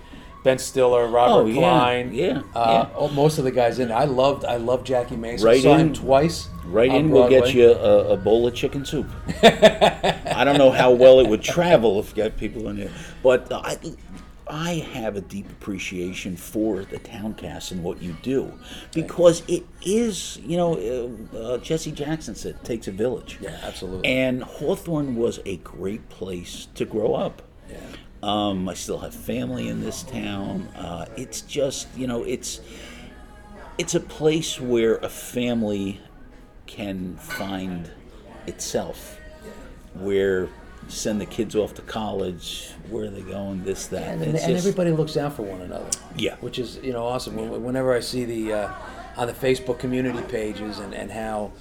Ben 0.44 0.60
Stiller, 0.60 1.08
Robert 1.08 1.44
Oh, 1.44 1.46
yeah, 1.46 1.54
Klein. 1.56 2.14
yeah, 2.14 2.42
Uh, 2.54 2.88
yeah. 3.00 3.08
most 3.14 3.38
of 3.38 3.44
the 3.46 3.52
guys 3.52 3.80
in. 3.80 3.90
it. 3.90 3.94
I 3.94 4.04
loved. 4.06 4.46
I 4.46 4.58
loved 4.58 4.86
Jackie 4.86 5.16
Mason. 5.16 5.46
Right 5.46 5.62
Saw 5.64 5.74
in. 5.76 5.80
him 5.88 5.94
twice. 5.94 6.50
Right 6.66 6.92
in, 6.94 7.10
we'll 7.10 7.30
get 7.30 7.54
you 7.54 7.72
a, 7.72 8.10
a 8.14 8.18
bowl 8.18 8.46
of 8.46 8.54
chicken 8.54 8.84
soup. 8.86 9.08
I 9.44 10.44
don't 10.44 10.58
know 10.58 10.70
how 10.72 10.92
well 10.92 11.20
it 11.22 11.28
would 11.30 11.42
travel 11.42 12.00
if 12.00 12.10
you 12.16 12.24
got 12.24 12.36
people 12.38 12.68
in 12.70 12.78
there, 12.78 12.92
but 13.24 13.48
I, 13.52 13.78
I 14.50 14.76
have 14.94 15.16
a 15.16 15.22
deep 15.22 15.50
appreciation 15.50 16.38
for 16.38 16.84
the 16.84 17.00
Towncast 17.00 17.72
and 17.72 17.84
what 17.84 18.02
you 18.02 18.16
do 18.22 18.52
because 18.94 19.44
it 19.48 19.66
is, 19.82 20.38
you 20.38 20.58
know, 20.58 20.76
uh, 21.34 21.38
uh, 21.38 21.58
Jesse 21.58 21.92
Jackson 21.92 22.36
said, 22.36 22.56
it 22.56 22.64
takes 22.64 22.88
a 22.88 22.92
village. 22.92 23.38
Yeah, 23.42 23.60
absolutely. 23.64 24.08
And 24.08 24.44
Hawthorne 24.44 25.16
was 25.16 25.40
a 25.46 25.58
great 25.58 26.08
place 26.10 26.68
to 26.76 26.86
grow 26.86 27.14
up. 27.14 27.42
Yeah. 27.70 27.78
Um, 28.24 28.68
I 28.68 28.74
still 28.74 29.00
have 29.00 29.14
family 29.14 29.68
in 29.68 29.82
this 29.82 30.04
town. 30.04 30.68
Uh, 30.76 31.06
it's 31.16 31.42
just, 31.42 31.88
you 31.96 32.08
know, 32.08 32.24
it's 32.24 32.62
it's 33.78 33.94
a 33.94 34.00
place 34.00 34.60
where 34.60 34.96
a 34.98 35.10
family 35.10 36.02
can 36.66 37.16
find 37.18 37.92
itself. 38.48 39.20
Where 39.94 40.50
send 40.88 41.20
the 41.22 41.26
kids 41.26 41.56
off 41.56 41.74
to 41.76 41.82
college, 41.82 42.70
where 42.90 43.06
are 43.06 43.10
they 43.10 43.22
going, 43.22 43.64
this, 43.64 43.88
that. 43.88 44.04
and, 44.14 44.22
and 44.24 44.32
just- 44.34 44.48
everybody 44.48 44.92
looks 44.92 45.18
out 45.18 45.34
for 45.36 45.44
one 45.44 45.62
another. 45.62 45.90
Yeah. 46.16 46.36
which 46.42 46.60
is 46.60 46.78
you 46.84 46.94
know 46.94 47.06
awesome. 47.06 47.36
When- 47.36 47.64
Whenever 47.64 47.94
I 47.94 48.00
see 48.00 48.26
the 48.26 48.54
uh, 48.54 48.72
on 49.18 49.28
the 49.28 49.34
Facebook 49.34 49.80
community 49.80 50.22
pages 50.30 50.80
and, 50.80 50.94
and 50.94 51.12
how, 51.12 51.52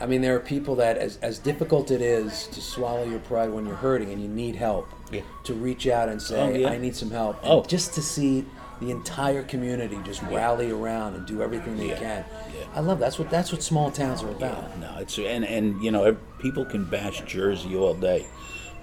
I 0.00 0.06
mean, 0.06 0.20
there 0.22 0.36
are 0.36 0.40
people 0.40 0.76
that 0.76 0.96
as 0.96 1.18
as 1.22 1.38
difficult 1.38 1.90
it 1.90 2.00
is 2.00 2.46
to 2.48 2.60
swallow 2.60 3.04
your 3.04 3.18
pride 3.20 3.50
when 3.50 3.66
you're 3.66 3.74
hurting 3.76 4.10
and 4.12 4.22
you 4.22 4.28
need 4.28 4.56
help, 4.56 4.88
Yeah. 5.12 5.22
to 5.44 5.54
reach 5.54 5.86
out 5.86 6.08
and 6.08 6.20
say 6.22 6.40
Oh, 6.40 6.50
yeah. 6.50 6.68
I 6.70 6.78
need 6.78 6.94
some 6.96 7.10
help. 7.10 7.38
Oh. 7.42 7.60
And 7.60 7.68
just 7.68 7.94
to 7.94 8.02
see 8.02 8.44
the 8.80 8.90
entire 8.90 9.42
community 9.42 9.98
just 10.04 10.22
rally 10.22 10.70
around 10.70 11.14
and 11.14 11.26
do 11.26 11.42
everything 11.42 11.76
they 11.76 11.88
Yeah. 11.90 11.98
can. 11.98 12.24
Yeah. 12.56 12.64
I 12.74 12.80
love 12.80 12.98
that's 12.98 13.18
what 13.18 13.28
that's 13.30 13.50
what 13.52 13.62
small 13.62 13.90
towns 13.90 14.22
are 14.22 14.30
about. 14.30 14.78
No, 14.78 14.96
it's 14.98 15.18
and 15.18 15.44
and 15.44 15.82
you 15.82 15.90
know 15.90 16.16
people 16.38 16.64
can 16.64 16.84
bash 16.84 17.20
Jersey 17.22 17.74
all 17.76 17.94
day, 17.94 18.26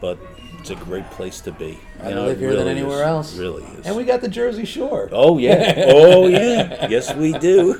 but 0.02 0.18
it's 0.60 0.70
a 0.72 0.76
great 0.76 1.10
place 1.12 1.40
to 1.42 1.52
be. 1.52 1.78
You 2.04 2.10
know, 2.16 2.26
live 2.26 2.40
here 2.40 2.56
than 2.56 2.68
anywhere 2.68 3.02
is. 3.04 3.08
else. 3.08 3.38
Really 3.38 3.64
is. 3.80 3.86
And 3.86 3.96
we 3.96 4.04
got 4.04 4.22
the 4.22 4.28
Jersey 4.28 4.66
Shore. 4.66 5.10
oh 5.12 5.38
yeah, 5.38 5.86
oh 5.88 6.28
yeah, 6.28 6.88
yes 6.90 7.14
we 7.16 7.32
do. 7.38 7.80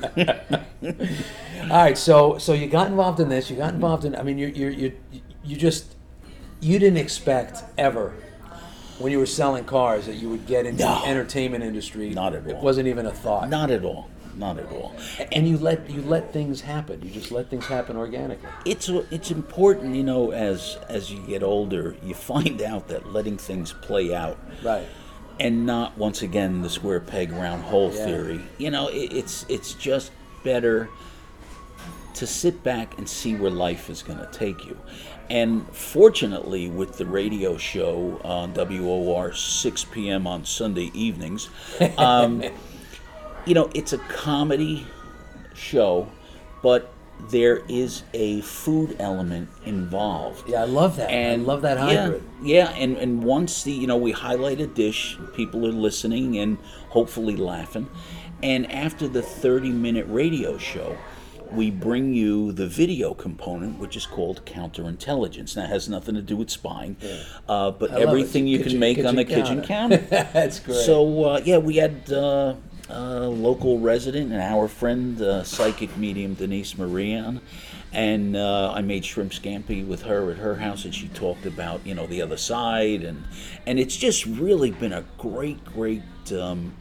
All 1.70 1.82
right, 1.82 1.98
so 1.98 2.38
so 2.38 2.52
you 2.52 2.66
got 2.68 2.86
involved 2.88 3.20
in 3.20 3.28
this. 3.28 3.50
You 3.50 3.56
got 3.56 3.74
involved 3.74 4.04
in. 4.04 4.14
I 4.14 4.22
mean, 4.22 4.38
you 4.38 4.46
you 4.48 4.68
you 4.68 4.92
you 5.44 5.56
just 5.56 5.96
you 6.60 6.78
didn't 6.78 6.98
expect 6.98 7.62
ever 7.76 8.14
when 8.98 9.12
you 9.12 9.18
were 9.18 9.26
selling 9.26 9.64
cars 9.64 10.06
that 10.06 10.14
you 10.16 10.28
would 10.30 10.46
get 10.46 10.66
into 10.66 10.84
No. 10.84 11.00
the 11.00 11.06
entertainment 11.06 11.62
industry. 11.64 12.10
Not 12.10 12.34
at 12.34 12.44
all. 12.46 12.50
It 12.52 12.56
wasn't 12.62 12.88
even 12.88 13.06
a 13.06 13.12
thought. 13.12 13.48
Not 13.48 13.70
at 13.70 13.84
all. 13.84 14.08
Not 14.34 14.58
at 14.58 14.70
all. 14.70 14.94
and 15.32 15.48
you 15.48 15.56
let 15.56 15.88
you 15.88 16.02
let 16.02 16.30
things 16.32 16.60
happen. 16.60 17.00
You 17.02 17.10
just 17.10 17.30
let 17.32 17.48
things 17.48 17.64
happen 17.66 17.96
organically. 17.96 18.48
It's 18.66 18.88
it's 19.10 19.30
important, 19.30 19.94
you 19.96 20.02
know, 20.02 20.30
as 20.30 20.76
as 20.90 21.10
you 21.10 21.20
get 21.26 21.42
older, 21.42 21.96
you 22.04 22.12
find 22.14 22.60
out 22.60 22.88
that 22.88 23.10
letting 23.12 23.38
things 23.38 23.72
play 23.72 24.14
out, 24.14 24.36
Right. 24.62 24.86
and 25.40 25.64
not 25.64 25.96
once 25.96 26.20
again 26.20 26.60
the 26.60 26.68
square 26.68 27.00
peg 27.00 27.32
round 27.32 27.62
hole 27.62 27.90
Yeah. 27.94 28.04
theory. 28.04 28.40
You 28.58 28.70
know, 28.70 28.88
it, 28.88 29.10
it's 29.14 29.46
it's 29.48 29.72
just 29.72 30.10
better 30.44 30.90
to 32.16 32.26
sit 32.26 32.62
back 32.62 32.96
and 32.98 33.08
see 33.08 33.34
where 33.34 33.50
life 33.50 33.90
is 33.90 34.02
going 34.02 34.18
to 34.18 34.28
take 34.32 34.64
you. 34.64 34.78
And 35.28 35.68
fortunately, 35.74 36.68
with 36.68 36.98
the 36.98 37.06
radio 37.06 37.56
show 37.56 38.20
on 38.24 38.54
WOR 38.54 39.32
6 39.32 39.84
p.m. 39.86 40.26
on 40.26 40.44
Sunday 40.44 40.90
evenings, 40.94 41.50
um, 41.98 42.42
you 43.44 43.54
know, 43.54 43.70
it's 43.74 43.92
a 43.92 43.98
comedy 43.98 44.86
show, 45.54 46.10
but 46.62 46.92
there 47.30 47.62
is 47.68 48.02
a 48.12 48.40
food 48.42 48.96
element 48.98 49.48
involved. 49.64 50.48
Yeah, 50.48 50.62
I 50.62 50.64
love 50.64 50.96
that. 50.96 51.10
And 51.10 51.42
I 51.42 51.44
love 51.44 51.62
that 51.62 51.76
yeah, 51.78 52.02
hybrid. 52.02 52.22
Yeah, 52.42 52.68
and, 52.70 52.96
and 52.96 53.24
once 53.24 53.62
the 53.62 53.72
you 53.72 53.86
know 53.86 53.96
we 53.96 54.12
highlight 54.12 54.60
a 54.60 54.66
dish, 54.66 55.18
people 55.34 55.66
are 55.66 55.72
listening 55.72 56.38
and 56.38 56.58
hopefully 56.90 57.36
laughing. 57.36 57.88
And 58.42 58.70
after 58.70 59.08
the 59.08 59.22
30 59.22 59.70
minute 59.70 60.06
radio 60.08 60.58
show, 60.58 60.96
we 61.52 61.70
bring 61.70 62.14
you 62.14 62.52
the 62.52 62.66
video 62.66 63.14
component, 63.14 63.78
which 63.78 63.96
is 63.96 64.06
called 64.06 64.44
counterintelligence. 64.44 65.54
That 65.54 65.68
has 65.68 65.88
nothing 65.88 66.14
to 66.14 66.22
do 66.22 66.36
with 66.36 66.50
spying, 66.50 66.96
uh, 67.48 67.70
but 67.70 67.90
I 67.92 68.00
everything 68.00 68.46
you 68.46 68.58
Kitchen- 68.58 68.72
can 68.72 68.80
make 68.80 69.04
on 69.04 69.16
the 69.16 69.24
kitchen 69.24 69.60
kitchen 69.60 69.62
counter. 69.62 69.96
That's 70.10 70.60
great. 70.60 70.78
So 70.78 71.24
uh, 71.24 71.40
yeah, 71.44 71.58
we 71.58 71.76
had 71.76 72.12
uh, 72.12 72.54
a 72.88 73.26
local 73.28 73.78
resident 73.78 74.32
and 74.32 74.40
our 74.40 74.68
friend, 74.68 75.20
uh, 75.20 75.42
psychic 75.42 75.96
medium 75.96 76.34
Denise 76.34 76.76
Marie 76.78 77.16
on, 77.16 77.40
and 77.92 78.36
uh, 78.36 78.72
I 78.72 78.82
made 78.82 79.04
shrimp 79.04 79.32
scampi 79.32 79.86
with 79.86 80.02
her 80.02 80.30
at 80.30 80.38
her 80.38 80.56
house, 80.56 80.84
and 80.84 80.94
she 80.94 81.08
talked 81.08 81.46
about 81.46 81.86
you 81.86 81.94
know 81.94 82.06
the 82.06 82.22
other 82.22 82.36
side, 82.36 83.02
and 83.02 83.24
and 83.66 83.78
it's 83.78 83.96
just 83.96 84.26
really 84.26 84.70
been 84.70 84.92
a 84.92 85.04
great, 85.18 85.64
great 85.64 86.02
um, 86.32 86.74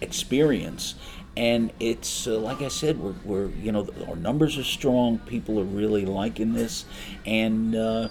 experience. 0.00 0.94
And 1.40 1.72
it's 1.80 2.26
uh, 2.26 2.38
like 2.38 2.60
I 2.60 2.68
said, 2.68 2.98
we're, 3.00 3.14
we're 3.24 3.48
you 3.64 3.72
know 3.72 3.88
our 4.06 4.16
numbers 4.16 4.58
are 4.58 4.62
strong. 4.64 5.18
People 5.20 5.58
are 5.58 5.64
really 5.64 6.04
liking 6.04 6.52
this, 6.52 6.84
and. 7.24 7.74
Uh, 7.74 8.08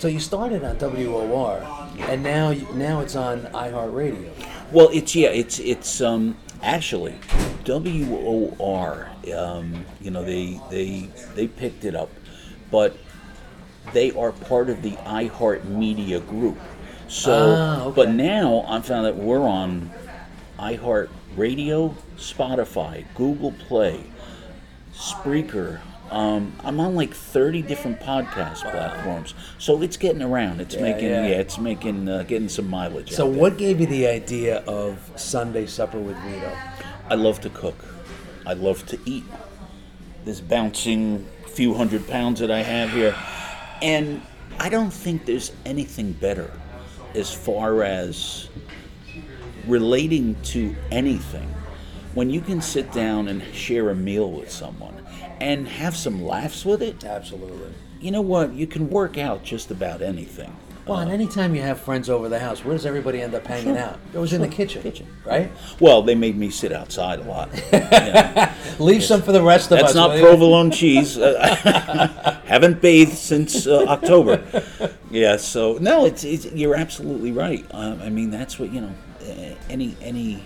so 0.00 0.06
you 0.06 0.20
started 0.20 0.62
on 0.62 0.76
WOR, 0.78 1.60
and 1.98 2.22
now 2.22 2.52
now 2.74 3.00
it's 3.00 3.16
on 3.16 3.40
iHeartRadio. 3.52 4.30
Well, 4.70 4.90
it's 4.92 5.14
yeah, 5.16 5.30
it's 5.30 5.58
it's 5.58 6.00
um 6.00 6.36
actually 6.62 7.16
WOR. 7.64 9.10
Um, 9.36 9.84
you 10.00 10.10
know 10.12 10.24
they 10.24 10.60
they 10.70 11.08
they 11.34 11.48
picked 11.48 11.84
it 11.84 11.94
up, 11.96 12.10
but 12.70 12.96
they 13.92 14.12
are 14.12 14.30
part 14.32 14.70
of 14.70 14.82
the 14.82 14.92
iHeart 14.92 15.64
Media 15.64 16.20
Group. 16.20 16.58
So, 17.08 17.56
Ah, 17.58 17.84
okay. 17.86 17.96
but 17.96 18.10
now 18.10 18.64
I 18.68 18.80
found 18.80 19.06
that 19.06 19.16
we're 19.16 19.40
on 19.42 19.90
iHeart 20.60 21.08
Radio, 21.36 21.94
Spotify, 22.18 23.04
Google 23.14 23.52
Play, 23.52 24.04
Spreaker. 24.94 25.80
Um, 26.10 26.54
I'm 26.64 26.80
on 26.80 26.94
like 26.94 27.12
30 27.12 27.62
different 27.62 28.00
podcast 28.00 28.62
platforms, 28.70 29.34
so 29.58 29.82
it's 29.82 29.96
getting 29.98 30.22
around. 30.22 30.60
It's 30.60 30.74
Yeah, 30.74 30.80
making 30.82 31.08
yeah. 31.10 31.26
yeah, 31.26 31.34
it's 31.36 31.58
making 31.58 32.08
uh, 32.08 32.22
getting 32.22 32.48
some 32.48 32.68
mileage. 32.68 33.12
So 33.12 33.26
out 33.26 33.32
there. 33.32 33.40
what 33.40 33.58
gave 33.58 33.78
you 33.80 33.86
the 33.86 34.06
idea 34.06 34.58
of 34.66 35.10
Sunday 35.16 35.66
supper 35.66 35.98
with 35.98 36.16
Vito? 36.18 36.50
I 37.10 37.14
love 37.14 37.40
to 37.42 37.50
cook. 37.50 37.84
I 38.46 38.54
love 38.54 38.86
to 38.86 38.98
eat. 39.04 39.24
This 40.24 40.40
bouncing 40.40 41.26
few 41.46 41.74
hundred 41.74 42.06
pounds 42.08 42.40
that 42.40 42.50
I 42.50 42.62
have 42.62 42.90
here. 42.90 43.14
And 43.82 44.22
I 44.58 44.68
don't 44.70 44.90
think 44.92 45.26
there's 45.26 45.52
anything 45.66 46.12
better 46.12 46.50
as 47.14 47.32
far 47.32 47.82
as 47.82 48.48
relating 49.66 50.36
to 50.42 50.74
anything. 50.90 51.48
When 52.14 52.30
you 52.30 52.40
can 52.40 52.60
sit 52.60 52.90
down 52.92 53.28
and 53.28 53.42
share 53.54 53.90
a 53.90 53.94
meal 53.94 54.30
with 54.30 54.50
someone 54.50 55.04
and 55.40 55.68
have 55.68 55.96
some 55.96 56.24
laughs 56.24 56.64
with 56.64 56.82
it, 56.82 57.04
Absolutely. 57.04 57.72
you 58.00 58.10
know 58.10 58.22
what? 58.22 58.52
You 58.54 58.66
can 58.66 58.90
work 58.90 59.18
out 59.18 59.44
just 59.44 59.70
about 59.70 60.02
anything. 60.02 60.56
Well, 60.86 61.00
and 61.00 61.10
anytime 61.12 61.54
you 61.54 61.60
have 61.60 61.78
friends 61.80 62.08
over 62.08 62.30
the 62.30 62.38
house, 62.38 62.64
where 62.64 62.74
does 62.74 62.86
everybody 62.86 63.20
end 63.20 63.34
up 63.34 63.46
hanging 63.46 63.74
Sure. 63.74 63.78
out? 63.84 63.98
It 64.14 64.18
was 64.18 64.32
in 64.32 64.40
the 64.40 64.48
kitchen, 64.48 64.82
Kitchen. 64.82 65.06
right? 65.22 65.52
Well, 65.80 66.00
they 66.00 66.14
made 66.14 66.34
me 66.38 66.48
sit 66.48 66.72
outside 66.72 67.18
a 67.20 67.24
lot. 67.24 67.50
Leave 68.80 69.04
some 69.04 69.20
for 69.20 69.32
the 69.32 69.42
rest 69.42 69.70
of 69.70 69.78
That's 69.80 69.90
us. 69.90 69.94
not 69.94 70.12
will 70.14 70.20
provolone 70.22 70.70
cheese. 70.80 71.18
Uh, 71.18 72.40
haven't 72.46 72.80
bathed 72.80 73.12
since 73.18 73.66
uh, 73.66 73.84
October. 73.86 74.42
Yeah, 75.10 75.36
so 75.36 75.76
no, 75.78 76.06
it's, 76.06 76.24
it's 76.24 76.46
you're 76.52 76.74
absolutely 76.74 77.32
right. 77.32 77.66
Um, 77.72 78.00
I 78.00 78.08
mean, 78.08 78.30
that's 78.30 78.58
what 78.58 78.72
you 78.72 78.80
know. 78.80 78.94
uh, 79.20 79.54
Any 79.68 79.94
any 80.00 80.42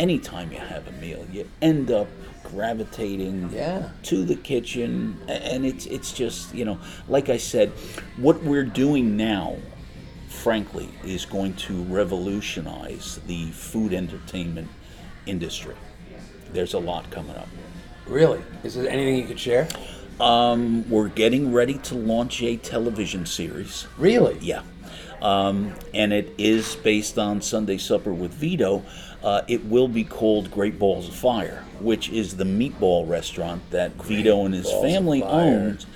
any 0.00 0.18
time 0.18 0.50
you 0.50 0.58
have 0.58 0.88
a 0.88 0.92
meal, 0.92 1.24
you 1.30 1.46
end 1.60 1.90
up 1.90 2.08
gravitating 2.42 3.50
Yeah. 3.52 3.90
to 4.04 4.24
the 4.24 4.34
kitchen, 4.34 5.18
and 5.28 5.64
it's 5.64 5.86
it's 5.86 6.12
just 6.12 6.54
you 6.54 6.64
know, 6.64 6.78
like 7.06 7.28
I 7.28 7.36
said, 7.36 7.68
what 8.16 8.42
we're 8.42 8.64
doing 8.64 9.16
now. 9.16 9.56
Frankly, 10.28 10.88
is 11.04 11.26
going 11.26 11.52
to 11.54 11.82
revolutionize 11.84 13.20
the 13.26 13.50
food 13.50 13.92
entertainment 13.92 14.68
industry. 15.26 15.74
There's 16.54 16.72
a 16.72 16.78
lot 16.78 17.10
coming 17.10 17.36
up. 17.36 17.48
Really? 18.06 18.40
Is 18.64 18.74
there 18.74 18.88
anything 18.88 19.16
you 19.16 19.24
could 19.26 19.38
share? 19.40 19.68
Um, 20.18 20.88
we're 20.88 21.08
getting 21.08 21.52
ready 21.52 21.74
to 21.74 21.94
launch 21.94 22.42
a 22.42 22.56
television 22.56 23.26
series. 23.26 23.86
Really? 23.98 24.38
Yeah. 24.40 24.62
Um, 25.20 25.74
and 25.92 26.12
it 26.12 26.32
is 26.38 26.76
based 26.76 27.18
on 27.18 27.42
Sunday 27.42 27.76
Supper 27.76 28.12
with 28.14 28.32
Vito. 28.32 28.82
Uh, 29.22 29.42
it 29.48 29.64
will 29.66 29.88
be 29.88 30.04
called 30.04 30.50
Great 30.50 30.78
Balls 30.78 31.08
of 31.08 31.14
Fire, 31.14 31.64
which 31.80 32.08
is 32.08 32.36
the 32.36 32.44
meatball 32.44 33.08
restaurant 33.08 33.62
that 33.70 33.92
Vito 33.92 34.44
and 34.46 34.54
his 34.54 34.64
Balls 34.64 34.84
family 34.84 35.22
owns 35.22 35.86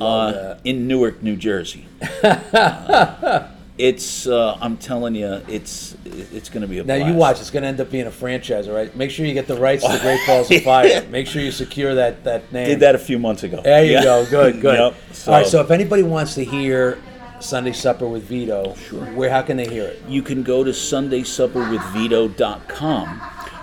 uh, 0.00 0.58
in 0.64 0.86
Newark, 0.86 1.22
New 1.22 1.36
Jersey. 1.36 1.86
It's 3.76 4.28
uh, 4.28 4.56
I'm 4.60 4.76
telling 4.76 5.16
you, 5.16 5.42
it's 5.48 5.96
it's 6.04 6.48
going 6.48 6.60
to 6.60 6.68
be 6.68 6.78
a 6.78 6.84
Now 6.84 6.94
you 6.94 7.14
watch. 7.14 7.40
It's 7.40 7.50
going 7.50 7.64
to 7.64 7.68
end 7.68 7.80
up 7.80 7.90
being 7.90 8.06
a 8.06 8.10
franchise, 8.10 8.68
all 8.68 8.74
right? 8.74 8.94
Make 8.94 9.10
sure 9.10 9.26
you 9.26 9.34
get 9.34 9.48
the 9.48 9.56
rights 9.56 9.82
to 9.82 9.98
Great 10.00 10.20
Balls 10.28 10.48
of 10.48 10.62
Fire. 10.64 11.04
Make 11.08 11.26
sure 11.26 11.42
you 11.42 11.50
secure 11.50 11.96
that 11.96 12.22
that 12.22 12.52
name. 12.52 12.68
Did 12.68 12.80
that 12.80 12.94
a 12.94 12.98
few 13.00 13.18
months 13.18 13.42
ago. 13.42 13.62
There 13.62 13.84
you 13.84 13.94
Yeah. 13.94 14.04
go. 14.04 14.26
Good, 14.30 14.60
good. 14.60 14.78
Yep. 14.78 14.94
All 15.26 15.34
right. 15.34 15.46
So 15.46 15.60
if 15.60 15.72
anybody 15.72 16.04
wants 16.04 16.34
to 16.36 16.44
hear 16.44 16.98
Sunday 17.44 17.72
Supper 17.72 18.06
with 18.08 18.24
Vito, 18.24 18.74
Sure. 18.88 19.04
where 19.14 19.28
how 19.30 19.42
can 19.42 19.56
they 19.58 19.68
hear 19.68 19.84
it? 19.84 20.02
you 20.08 20.22
can 20.22 20.42
go 20.42 20.64
to 20.64 20.70
sundaysupperwithvito.com 20.70 23.20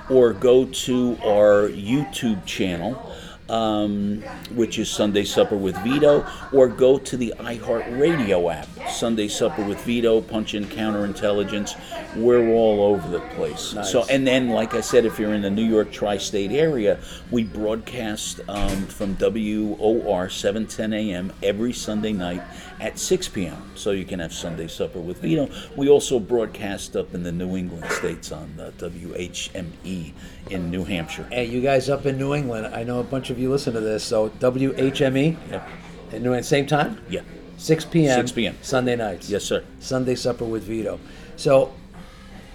or 0.10 0.34
go 0.34 0.66
to 0.66 1.18
our 1.26 1.68
YouTube 1.70 2.46
channel, 2.46 3.12
um, 3.50 4.22
which 4.54 4.78
is 4.78 4.88
Sunday 4.90 5.24
Supper 5.24 5.56
with 5.56 5.76
Vito, 5.78 6.26
or 6.52 6.68
go 6.68 6.98
to 7.00 7.16
the 7.18 7.34
iHeartRadio 7.40 8.54
app, 8.54 8.68
Sunday 8.90 9.28
Supper 9.28 9.64
with 9.64 9.82
Vito, 9.84 10.22
punch 10.22 10.54
in 10.54 10.66
counterintelligence. 10.66 11.76
We're 12.16 12.50
all 12.50 12.82
over 12.94 13.08
the 13.10 13.20
place. 13.36 13.76
So, 13.84 14.06
and 14.10 14.26
then, 14.28 14.50
like 14.50 14.74
I 14.74 14.82
said, 14.82 15.06
if 15.06 15.18
you're 15.20 15.34
in 15.34 15.42
the 15.42 15.50
New 15.50 15.64
York 15.66 15.92
tri-state 15.92 16.52
area, 16.52 17.00
we 17.32 17.44
broadcast 17.44 18.42
um, 18.48 18.86
from 18.88 19.16
WOR 19.16 20.30
710 20.30 20.94
a.m. 20.94 21.34
every 21.42 21.74
Sunday 21.74 22.12
night 22.14 22.42
at 22.80 22.98
6 23.00 23.28
p.m. 23.30 23.72
So 23.76 23.92
you 23.92 24.06
can 24.06 24.20
have 24.20 24.34
Sunday 24.34 24.68
Supper 24.68 25.00
with 25.00 25.20
Vito. 25.20 25.50
We 25.76 25.88
also 25.90 26.20
broadcast 26.20 26.96
up 26.96 27.14
in 27.14 27.24
the 27.24 27.32
New 27.32 27.56
England 27.56 27.86
states 27.92 28.32
on 28.32 28.54
uh, 28.60 28.72
WHME 28.78 30.14
in 30.50 30.72
New 30.72 30.84
Hampshire. 30.84 31.28
Hey, 31.32 31.46
you 31.46 31.62
guys 31.62 31.90
up 31.90 32.06
in 32.06 32.18
New 32.18 32.34
England, 32.34 32.68
I 32.76 32.84
know 32.84 33.00
a 33.00 33.04
bunch 33.04 33.30
of 33.30 33.40
you 33.40 33.50
listen 33.50 33.74
to 33.74 33.80
this. 33.80 34.04
So 34.04 34.30
WHME, 34.30 35.38
Yep. 35.52 35.70
in 36.12 36.24
New 36.24 36.30
England, 36.30 36.46
same 36.46 36.66
time, 36.66 37.00
Yeah. 37.10 37.22
6 37.62 37.86
p.m. 37.86 38.16
6 38.16 38.32
p.m. 38.32 38.58
Sunday 38.64 38.96
nights. 38.96 39.30
Yes, 39.30 39.44
sir. 39.44 39.64
Sunday 39.80 40.16
supper 40.16 40.46
with 40.46 40.64
Vito. 40.64 41.00
So, 41.36 41.72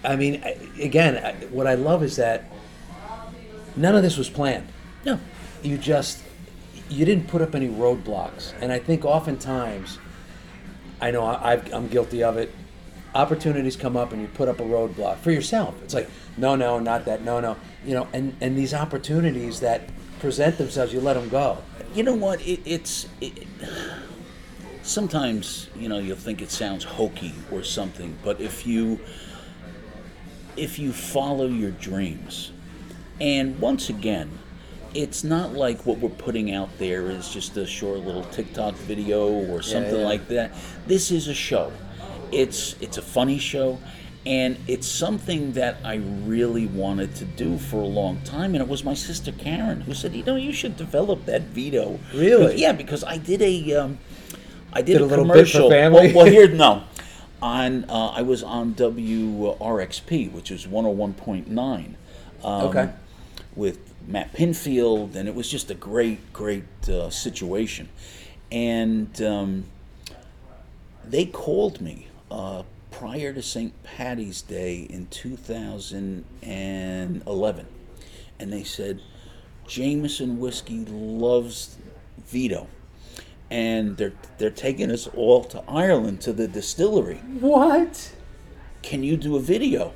I 0.03 0.17
mean, 0.17 0.43
again, 0.81 1.37
what 1.51 1.69
I 1.69 1.75
love 1.75 2.03
is 2.03 2.17
that 2.17 2.51
none 3.77 3.95
of 3.95 4.03
this 4.03 4.17
was 4.17 4.29
planned. 4.29 4.67
No. 5.05 5.21
You 5.63 5.79
just 5.79 6.25
you 6.89 7.05
didn't 7.05 7.29
put 7.29 7.41
up 7.41 7.55
any 7.55 7.69
roadblocks, 7.69 8.53
and 8.61 8.73
I 8.73 8.81
think 8.81 9.05
oftentimes, 9.05 9.99
I 11.01 11.13
know 11.13 11.25
I, 11.25 11.53
I've, 11.53 11.73
I'm 11.73 11.87
guilty 11.87 12.25
of 12.25 12.37
it. 12.37 12.53
Opportunities 13.15 13.77
come 13.77 13.97
up, 13.97 14.13
and 14.13 14.21
you 14.21 14.29
put 14.29 14.49
up 14.49 14.59
a 14.59 14.65
roadblock 14.65 15.19
for 15.19 15.31
yourself. 15.31 15.81
It's 15.85 15.95
like, 15.95 16.11
no, 16.37 16.57
no, 16.57 16.81
not 16.81 17.05
that, 17.05 17.23
no, 17.23 17.39
no, 17.39 17.57
you 17.85 17.95
know, 17.95 18.09
and 18.13 18.37
and 18.41 18.59
these 18.59 18.75
opportunities 18.75 19.61
that 19.61 19.89
present 20.19 20.59
themselves, 20.59 20.93
you 20.93 21.01
let 21.01 21.15
them 21.15 21.29
go. 21.29 21.59
You 21.95 22.03
know 22.03 22.15
what? 22.15 22.41
It, 22.41 22.61
it's 22.65 23.07
it, 23.21 23.47
sometimes 24.87 25.69
you 25.77 25.89
know 25.89 25.99
you'll 25.99 26.17
think 26.17 26.41
it 26.41 26.51
sounds 26.51 26.85
hokey 26.85 27.35
or 27.51 27.63
something, 27.63 28.17
but 28.23 28.41
if 28.41 28.67
you 28.67 29.01
if 30.57 30.79
you 30.79 30.93
follow 30.93 31.47
your 31.47 31.73
dreams, 31.73 32.53
and 33.21 33.59
once 33.59 33.91
again, 33.91 34.31
it's 34.95 35.25
not 35.25 35.53
like 35.53 35.85
what 35.85 35.99
we're 35.99 36.09
putting 36.09 36.53
out 36.53 36.71
there 36.79 37.11
is 37.11 37.29
just 37.29 37.57
a 37.57 37.67
short 37.67 37.99
little 38.01 38.25
TikTok 38.25 38.75
video 38.75 39.29
or 39.29 39.61
something 39.61 40.01
yeah. 40.01 40.07
like 40.07 40.29
that. 40.29 40.53
This 40.87 41.11
is 41.11 41.29
a 41.29 41.35
show. 41.35 41.73
It's 42.33 42.77
it's 42.81 42.97
a 42.97 43.03
funny 43.03 43.39
show. 43.39 43.79
And 44.25 44.59
it's 44.67 44.89
something 44.89 45.53
that 45.53 45.77
I 45.85 46.01
really 46.25 46.67
wanted 46.67 47.15
to 47.15 47.25
do 47.25 47.59
for 47.59 47.77
a 47.77 47.87
long 47.87 48.21
time, 48.23 48.57
and 48.57 48.61
it 48.61 48.67
was 48.67 48.83
my 48.83 48.95
sister 48.95 49.31
Karen 49.31 49.83
who 49.83 49.95
said, 49.95 50.17
"You 50.17 50.25
know, 50.25 50.35
you 50.35 50.53
should 50.53 50.77
develop 50.77 51.27
that 51.27 51.43
Vito." 51.43 52.01
Really? 52.13 52.61
Yeah, 52.61 52.73
because 52.73 53.05
I 53.05 53.19
did 53.19 53.41
a, 53.41 53.75
um, 53.75 53.99
I 54.73 54.83
did, 54.83 54.95
Did 54.95 55.03
a, 55.03 55.05
a 55.05 55.07
little 55.07 55.25
bit 55.25 55.31
for 55.49 55.55
commercial. 55.59 55.71
family? 55.71 56.13
Well, 56.13 56.25
well, 56.25 56.33
here 56.33 56.49
no, 56.53 56.83
on 57.41 57.85
uh, 57.89 58.09
I 58.09 58.23
was 58.23 58.43
on 58.43 58.75
WRXP, 58.75 60.33
which 60.33 60.51
is 60.51 60.67
one 60.67 60.85
hundred 60.85 60.97
one 60.97 61.15
point 61.15 61.49
nine. 61.49 61.97
Um, 62.45 62.63
Okay. 62.69 62.91
With 63.55 63.79
Matt 64.07 64.35
Pinfield, 64.35 65.15
and 65.17 65.27
it 65.29 65.35
was 65.35 65.49
just 65.51 65.71
a 65.71 65.75
great, 65.75 66.33
great 66.35 66.65
uh, 66.89 67.09
situation, 67.11 67.89
and 68.53 69.21
um, 69.23 69.65
they 71.05 71.25
called 71.25 71.81
me 71.81 72.09
uh, 72.31 72.63
prior 72.91 73.33
to 73.33 73.41
St. 73.43 73.73
Patty's 73.83 74.43
Day 74.43 74.87
in 74.91 75.07
2011, 75.07 77.67
and 78.39 78.53
they 78.53 78.63
said 78.63 79.01
Jameson 79.67 80.39
whiskey 80.39 80.85
loves 80.85 81.79
Vito, 82.27 82.69
and 83.51 83.97
they're 83.97 84.13
they're 84.39 84.51
taking 84.51 84.91
us 84.91 85.07
all 85.09 85.45
to 85.45 85.63
Ireland 85.69 86.21
to 86.23 86.33
the 86.33 86.49
distillery. 86.49 87.17
What? 87.41 88.13
Can 88.83 89.03
you 89.03 89.17
do 89.17 89.37
a 89.37 89.41
video? 89.41 89.93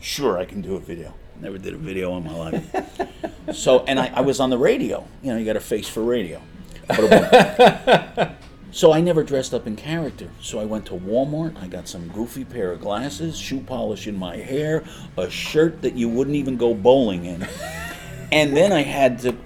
Sure, 0.00 0.38
I 0.38 0.44
can 0.44 0.62
do 0.62 0.76
a 0.76 0.80
video. 0.80 1.14
Never 1.40 1.58
did 1.58 1.74
a 1.74 1.78
video 1.78 2.16
in 2.16 2.24
my 2.24 2.36
life. 2.36 2.76
so, 3.52 3.84
and 3.84 3.98
I, 3.98 4.12
I 4.14 4.20
was 4.20 4.40
on 4.40 4.50
the 4.50 4.58
radio. 4.58 5.06
You 5.22 5.32
know, 5.32 5.38
you 5.38 5.44
got 5.44 5.56
a 5.56 5.60
face 5.60 5.88
for 5.88 6.02
radio. 6.02 6.40
so 8.72 8.92
I 8.92 9.00
never 9.00 9.22
dressed 9.22 9.54
up 9.54 9.66
in 9.66 9.76
character. 9.76 10.30
So 10.40 10.58
I 10.58 10.64
went 10.64 10.86
to 10.86 10.92
Walmart. 10.92 11.60
I 11.62 11.66
got 11.66 11.88
some 11.88 12.08
goofy 12.08 12.44
pair 12.44 12.72
of 12.72 12.80
glasses, 12.80 13.38
shoe 13.38 13.60
polish 13.60 14.06
in 14.06 14.16
my 14.16 14.36
hair, 14.36 14.84
a 15.16 15.30
shirt 15.30 15.82
that 15.82 15.94
you 15.94 16.08
wouldn't 16.08 16.36
even 16.36 16.56
go 16.56 16.74
bowling 16.74 17.24
in, 17.24 17.46
and 18.32 18.56
then 18.56 18.72
I 18.72 18.82
had 18.82 19.18
to 19.20 19.36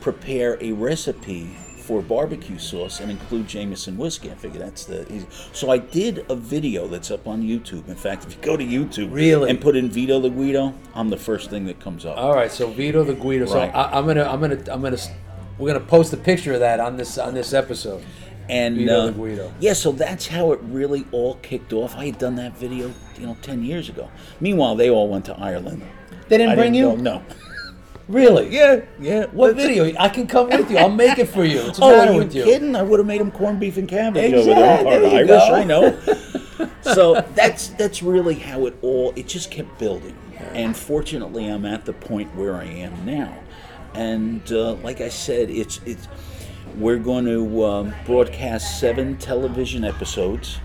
prepare 0.00 0.56
a 0.60 0.72
recipe 0.72 1.56
for 1.86 2.02
barbecue 2.02 2.58
sauce 2.58 2.98
and 3.00 3.10
include 3.10 3.46
Jameson 3.46 3.96
whiskey. 3.96 4.30
I 4.30 4.34
figure 4.34 4.58
that's 4.58 4.84
the 4.84 5.10
easy. 5.12 5.26
So 5.52 5.70
I 5.70 5.78
did 5.78 6.26
a 6.28 6.34
video 6.34 6.86
that's 6.88 7.10
up 7.10 7.26
on 7.28 7.42
YouTube. 7.42 7.86
In 7.88 7.94
fact, 7.94 8.24
if 8.26 8.34
you 8.34 8.40
go 8.42 8.56
to 8.56 8.64
YouTube 8.64 9.12
Really? 9.12 9.48
and 9.50 9.60
put 9.60 9.76
in 9.76 9.88
Vito 9.90 10.18
the 10.20 10.28
Guido, 10.30 10.74
I'm 10.94 11.08
the 11.10 11.16
first 11.16 11.48
thing 11.50 11.66
that 11.66 11.78
comes 11.80 12.04
up. 12.04 12.16
All 12.18 12.34
right, 12.34 12.50
so 12.50 12.68
Vito 12.70 13.04
the 13.04 13.14
Guido. 13.14 13.46
So 13.46 13.54
Right. 13.56 13.74
I, 13.74 13.98
I'm 13.98 14.06
gonna, 14.06 14.24
I'm 14.24 14.40
gonna, 14.40 14.58
I'm 14.70 14.82
gonna, 14.82 14.98
we're 15.58 15.72
gonna 15.72 15.84
post 15.84 16.12
a 16.12 16.16
picture 16.16 16.54
of 16.54 16.60
that 16.60 16.80
on 16.80 16.96
this 16.96 17.18
on 17.18 17.34
this 17.34 17.52
episode. 17.52 18.02
and 18.48 18.76
Vito 18.76 18.92
uh, 19.00 19.06
the 19.06 19.12
Guido. 19.12 19.52
yeah, 19.60 19.72
so 19.72 19.92
that's 19.92 20.26
how 20.26 20.52
it 20.52 20.60
really 20.64 21.04
all 21.12 21.34
kicked 21.36 21.72
off. 21.72 21.96
I 21.96 22.06
had 22.06 22.18
done 22.18 22.36
that 22.36 22.56
video, 22.58 22.92
you 23.18 23.26
know, 23.26 23.36
ten 23.42 23.62
years 23.64 23.88
ago. 23.88 24.10
Meanwhile, 24.40 24.74
they 24.76 24.90
all 24.90 25.08
went 25.08 25.24
to 25.26 25.38
Ireland. 25.38 25.82
They 26.28 26.38
didn't 26.38 26.52
I 26.52 26.56
bring 26.56 26.74
you? 26.74 26.86
go, 26.86 26.96
no. 26.96 27.22
Really? 28.08 28.48
Yeah, 28.54 28.82
yeah. 29.00 29.26
What 29.26 29.56
video? 29.56 29.92
I 29.98 30.08
can 30.08 30.26
come 30.28 30.48
with 30.48 30.70
you. 30.70 30.78
I'll 30.78 30.88
make 30.88 31.18
it 31.18 31.26
for 31.28 31.44
you. 31.44 31.62
What's 31.64 31.78
the 31.78 31.84
Oh, 31.86 31.90
matter 31.90 32.10
are 32.10 32.12
you 32.14 32.18
with 32.20 32.34
you? 32.34 32.44
kidding? 32.44 32.76
I 32.76 32.82
would 32.82 33.00
have 33.00 33.06
made 33.06 33.20
him 33.20 33.32
corned 33.32 33.58
beef 33.58 33.76
and 33.78 33.88
cabbage 33.88 34.32
Exactly, 34.32 34.52
over 34.52 34.60
there. 34.60 34.78
I'm 34.78 34.84
part 34.84 35.02
there 35.02 35.10
you 35.10 35.16
Irish, 35.16 35.28
go. 35.48 35.54
I 35.54 35.64
know. 35.64 36.70
so 36.94 37.20
that's 37.34 37.68
that's 37.70 38.02
really 38.04 38.34
how 38.34 38.66
it 38.66 38.76
all. 38.82 39.12
It 39.16 39.26
just 39.26 39.50
kept 39.50 39.76
building, 39.80 40.16
and 40.52 40.76
fortunately, 40.76 41.46
I'm 41.48 41.64
at 41.64 41.84
the 41.84 41.92
point 41.94 42.34
where 42.36 42.54
I 42.54 42.64
am 42.64 43.04
now. 43.04 43.36
And 43.94 44.40
uh, 44.52 44.74
like 44.74 45.00
I 45.00 45.08
said, 45.08 45.50
it's 45.50 45.80
it's 45.84 46.06
we're 46.76 46.98
going 46.98 47.24
to 47.24 47.64
um, 47.64 47.94
broadcast 48.04 48.78
seven 48.78 49.16
television 49.16 49.84
episodes, 49.84 50.58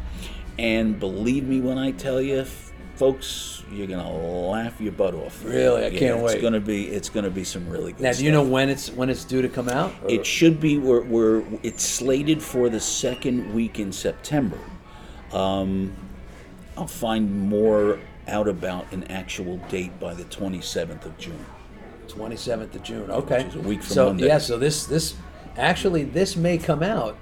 and 0.59 0.99
believe 0.99 1.47
me 1.47 1.59
when 1.59 1.79
I 1.79 1.91
tell 1.91 2.21
you, 2.21 2.41
f- 2.41 2.71
folks, 2.95 3.60
you're 3.71 3.87
gonna 3.87 4.11
laugh 4.11 4.79
your 4.81 4.91
butt 4.91 5.13
off. 5.15 5.43
Really? 5.43 5.85
I 5.85 5.87
Yeah, 5.87 5.99
can't 5.99 6.19
wait. 6.21 6.33
It's 6.33 6.41
gonna 6.41 6.59
be 6.59 6.87
it's 6.87 7.09
gonna 7.09 7.29
be 7.29 7.43
some 7.43 7.69
really 7.69 7.93
good. 7.93 8.01
Now, 8.01 8.13
do 8.13 8.23
you 8.25 8.31
know 8.31 8.43
when 8.43 8.69
it's 8.69 8.89
when 8.91 9.09
it's 9.09 9.23
due 9.23 9.41
to 9.41 9.49
come 9.49 9.69
out? 9.69 9.93
Or- 10.03 10.09
It 10.11 10.25
should 10.25 10.59
be. 10.59 10.77
We're, 10.77 11.01
we're 11.03 11.43
it's 11.63 11.83
slated 11.83 12.41
for 12.41 12.69
the 12.69 12.79
second 12.79 13.53
week 13.53 13.79
in 13.79 13.91
September. 13.91 14.57
Um, 15.31 15.93
I'll 16.77 16.87
find 16.87 17.49
more 17.49 17.99
out 18.27 18.47
about 18.47 18.91
an 18.91 19.05
actual 19.05 19.57
date 19.69 19.99
by 19.99 20.13
the 20.13 20.23
27th 20.25 21.05
of 21.05 21.17
June. 21.17 21.45
27th 22.07 22.75
of 22.75 22.83
June. 22.83 23.09
Okay. 23.09 23.43
is 23.45 23.55
a 23.55 23.59
week 23.59 23.81
from 23.81 23.93
so 23.93 24.05
Monday. 24.07 24.27
yeah, 24.27 24.37
so 24.37 24.57
this 24.57 24.85
this 24.85 25.15
actually 25.57 26.03
this 26.03 26.35
may 26.35 26.57
come 26.57 26.83
out 26.83 27.17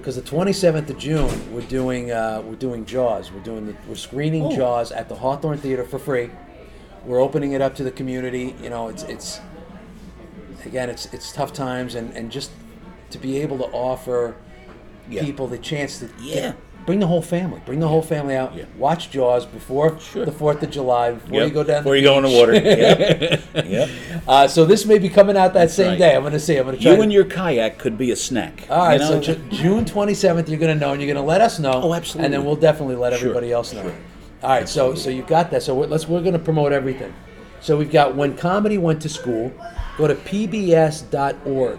because 0.00 0.16
the 0.16 0.22
27th 0.22 0.88
of 0.88 0.98
June 0.98 1.52
we're 1.54 1.60
doing 1.62 2.10
uh, 2.10 2.42
we're 2.44 2.54
doing 2.56 2.84
Jaws. 2.86 3.30
We're 3.30 3.40
doing 3.42 3.66
the, 3.66 3.76
we're 3.86 3.94
screening 3.96 4.44
Oh. 4.44 4.56
Jaws 4.56 4.92
at 4.92 5.08
the 5.08 5.14
Hawthorne 5.16 5.58
Theater 5.58 5.84
for 5.84 5.98
free. 5.98 6.30
We're 7.04 7.20
opening 7.20 7.52
it 7.52 7.60
up 7.60 7.74
to 7.76 7.84
the 7.84 7.90
community. 7.90 8.54
You 8.62 8.70
know, 8.70 8.88
it's 8.88 9.02
it's 9.04 9.40
again 10.64 10.88
it's 10.90 11.06
it's 11.12 11.32
tough 11.32 11.52
times 11.52 11.94
and 11.94 12.16
and 12.16 12.30
just 12.32 12.50
to 13.10 13.18
be 13.18 13.38
able 13.38 13.58
to 13.58 13.64
offer 13.66 14.36
Yeah. 15.08 15.22
people 15.22 15.46
the 15.46 15.58
chance 15.58 15.98
to 15.98 16.08
Yeah. 16.20 16.54
Bring 16.86 16.98
the 17.00 17.06
whole 17.06 17.22
family, 17.22 17.60
bring 17.66 17.78
the 17.80 17.88
whole 17.88 18.02
family 18.02 18.34
out, 18.36 18.54
Yeah. 18.54 18.64
watch 18.76 19.10
Jaws 19.10 19.46
before 19.46 19.98
Sure. 20.00 20.24
the 20.24 20.32
Fourth 20.32 20.62
of 20.62 20.70
July, 20.70 21.12
before 21.12 21.42
you 21.44 21.50
go 21.50 21.62
down 21.62 21.82
Before 21.82 21.96
you 21.96 22.02
go 22.02 22.16
in 22.18 22.24
the 22.24 22.30
water. 22.30 22.52
yep. 22.54 23.42
yep. 23.66 23.88
Uh, 24.26 24.48
so 24.48 24.64
this 24.64 24.86
may 24.86 24.98
be 24.98 25.08
coming 25.08 25.36
out 25.36 25.52
that 25.54 25.70
same 25.70 25.90
right. 25.90 25.98
day. 25.98 26.14
I'm 26.16 26.22
going 26.22 26.32
to 26.32 26.40
see. 26.40 26.56
I'm 26.56 26.64
going 26.64 26.76
to 26.76 26.82
try. 26.82 26.90
You 26.92 26.96
to- 26.96 27.02
and 27.02 27.12
your 27.12 27.24
kayak 27.24 27.78
could 27.78 27.96
be 27.98 28.10
a 28.10 28.16
snack. 28.16 28.66
all 28.70 28.86
right. 28.86 29.00
you 29.00 29.06
So 29.06 29.14
know? 29.14 29.20
Ju- 29.20 29.40
June 29.50 29.84
27th, 29.84 30.48
you're 30.48 30.58
going 30.58 30.74
to 30.76 30.80
know, 30.80 30.92
and 30.92 31.00
you're 31.00 31.12
going 31.12 31.22
to 31.22 31.28
let 31.28 31.40
us 31.40 31.58
know. 31.58 31.72
Oh, 31.82 31.94
absolutely. 31.94 32.24
And 32.26 32.34
then 32.34 32.44
we'll 32.44 32.56
definitely 32.56 32.96
let 32.96 33.12
Sure, 33.12 33.28
everybody 33.28 33.52
else 33.52 33.72
know. 33.72 33.82
sure. 33.82 33.94
All 34.42 34.50
right. 34.50 34.68
So 34.68 34.94
so 34.94 35.10
you 35.10 35.22
got 35.22 35.50
that. 35.50 35.62
So 35.62 35.74
we're, 35.74 35.86
let's 35.86 36.08
we're 36.08 36.22
going 36.22 36.32
to 36.32 36.38
promote 36.38 36.72
everything. 36.72 37.12
So 37.60 37.76
we've 37.76 37.90
got 37.92 38.16
when 38.16 38.36
comedy 38.36 38.78
went 38.78 39.02
to 39.02 39.08
school. 39.08 39.52
Go 39.98 40.06
to 40.06 40.14
pbs.org. 40.14 41.78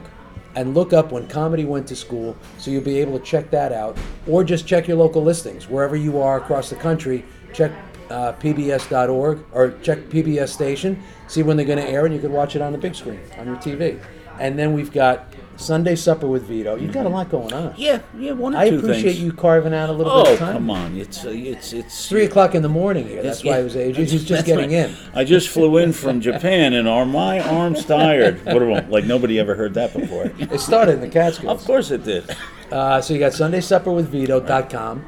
and 0.56 0.74
look 0.74 0.94
up 0.94 1.12
when 1.12 1.28
comedy 1.28 1.66
went 1.66 1.88
to 1.88 1.96
school 1.96 2.36
so 2.58 2.72
you'll 2.72 2.84
be 2.84 3.00
able 3.00 3.18
to 3.18 3.26
check 3.26 3.50
that 3.52 3.72
out. 3.72 3.98
Or 4.28 4.44
just 4.44 4.68
check 4.68 4.88
your 4.88 4.98
local 4.98 5.24
listings. 5.24 5.70
Wherever 5.70 5.96
you 5.96 6.22
are 6.22 6.38
across 6.38 6.70
the 6.70 6.76
country 6.76 7.24
check 7.54 7.72
uh, 8.10 8.34
pbs.org 8.34 9.46
or 9.54 9.72
check 9.82 10.00
pbs 10.10 10.50
station 10.50 11.02
see 11.28 11.44
when 11.44 11.56
they're 11.56 11.66
going 11.66 11.78
to 11.78 11.90
air 11.90 12.06
and 12.06 12.14
you 12.14 12.20
can 12.20 12.32
watch 12.32 12.56
it 12.56 12.62
on 12.62 12.72
the 12.72 12.78
big 12.78 12.94
screen 12.94 13.20
on 13.38 13.48
your 13.48 13.56
tv 13.58 14.00
and 14.40 14.58
then 14.60 14.74
we've 14.74 14.92
got 14.92 15.34
sunday 15.58 15.96
supper 15.96 16.28
with 16.28 16.44
vito 16.44 16.76
you've 16.76 16.94
got 16.94 17.06
a 17.06 17.10
lot 17.10 17.30
going 17.30 17.54
on 17.54 17.74
Yeah, 17.78 18.02
yeah, 18.18 18.32
one 18.32 18.56
or 18.56 18.58
i 18.58 18.70
two 18.70 18.80
appreciate 18.80 19.14
things. 19.14 19.22
you 19.22 19.32
carving 19.34 19.74
out 19.74 19.90
a 19.90 19.94
little 19.94 20.24
bit 20.24 20.30
Oh 20.30 20.34
of 20.34 20.40
time 20.40 20.54
come 20.54 20.70
on! 20.70 20.98
It's 20.98 21.24
uh, 21.26 21.30
it's 21.30 21.74
it's 21.74 22.08
three 22.10 22.26
o'clock 22.26 22.56
in 22.56 22.62
the 22.62 22.70
morning 22.70 23.08
here 23.08 23.22
that's 23.22 23.44
why 23.44 23.58
I 23.60 23.64
was 23.64 23.76
age 23.76 23.98
he's 23.98 24.24
just 24.24 24.46
getting 24.46 24.72
in 24.72 24.96
I 25.14 25.24
just 25.24 25.50
flew 25.50 25.78
in 25.78 25.94
from 25.94 26.20
Japan, 26.22 26.74
and 26.74 26.88
are 26.88 27.06
my 27.06 27.40
arms 27.40 27.86
tired? 27.86 28.44
What 28.46 28.62
about, 28.64 28.90
like 28.90 29.06
nobody 29.06 29.40
ever 29.40 29.56
heard 29.56 29.74
that 29.76 29.94
before? 29.94 30.32
it 30.40 30.60
started 30.60 30.96
in 30.96 31.02
the 31.02 31.10
catskills 31.10 31.60
Of 31.62 31.66
course 31.66 31.92
it 31.92 32.04
did. 32.04 32.24
Uh, 32.72 33.02
so 33.02 33.14
you 33.14 33.20
got 33.20 33.34
Sunday 33.34 33.60
Supper 33.62 33.92
with 33.92 34.08
Vito.com. 34.10 35.06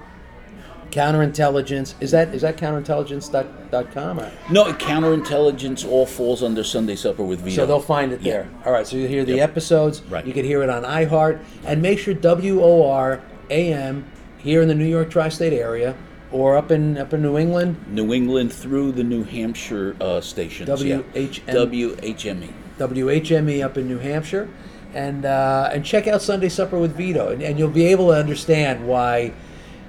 Counterintelligence. 0.94 1.96
Is 2.00 2.12
that 2.12 2.36
is 2.36 2.44
that 2.44 2.56
counterintelligence.com? 2.58 4.20
Or? 4.20 4.32
No, 4.52 4.72
counterintelligence 4.74 5.90
all 5.90 6.06
falls 6.06 6.44
under 6.44 6.64
Sunday 6.64 6.96
Supper 6.96 7.24
with 7.24 7.42
Vito. 7.42 7.56
So 7.56 7.66
they'll 7.66 7.80
find 7.80 8.12
it 8.12 8.22
there. 8.22 8.48
All 8.64 8.72
right, 8.72 8.86
so 8.86 8.98
you 8.98 9.08
hear 9.08 9.26
the 9.26 9.38
Yep. 9.38 9.50
episodes. 9.50 10.04
Right. 10.04 10.26
You 10.26 10.34
can 10.34 10.46
hear 10.46 10.62
it 10.62 10.70
on 10.70 10.84
iHeart. 10.84 11.40
And 11.66 11.82
make 11.82 11.98
sure 11.98 12.14
WOR 12.14 13.22
AM 13.50 14.06
here 14.38 14.62
in 14.62 14.68
the 14.68 14.76
New 14.76 14.86
York 14.86 15.10
tri 15.10 15.30
state 15.30 15.54
area 15.54 15.96
or 16.32 16.58
up 16.58 16.70
in 16.70 16.98
up 16.98 17.12
in 17.14 17.24
New 17.24 17.38
England, 17.40 17.76
New 17.88 18.14
England 18.14 18.54
through 18.54 18.92
the 18.92 19.04
New 19.04 19.24
Hampshire 19.24 19.96
uh, 20.00 20.22
stations. 20.22 20.84
yeah. 20.84 20.98
WHM. 21.16 21.96
WHME. 22.06 22.50
WHME 22.78 23.50
E 23.52 23.64
up 23.64 23.78
in 23.78 23.88
New 23.88 24.00
Hampshire, 24.00 24.48
and 24.94 25.26
uh, 25.26 25.70
and 25.74 25.84
check 25.84 26.08
out 26.08 26.22
Sunday 26.22 26.50
Supper 26.50 26.78
with 26.78 26.96
Vito, 26.96 27.30
and, 27.30 27.42
and 27.42 27.58
you'll 27.58 27.70
be 27.70 27.86
able 27.86 28.08
to 28.08 28.20
understand 28.20 28.88
why 28.88 29.32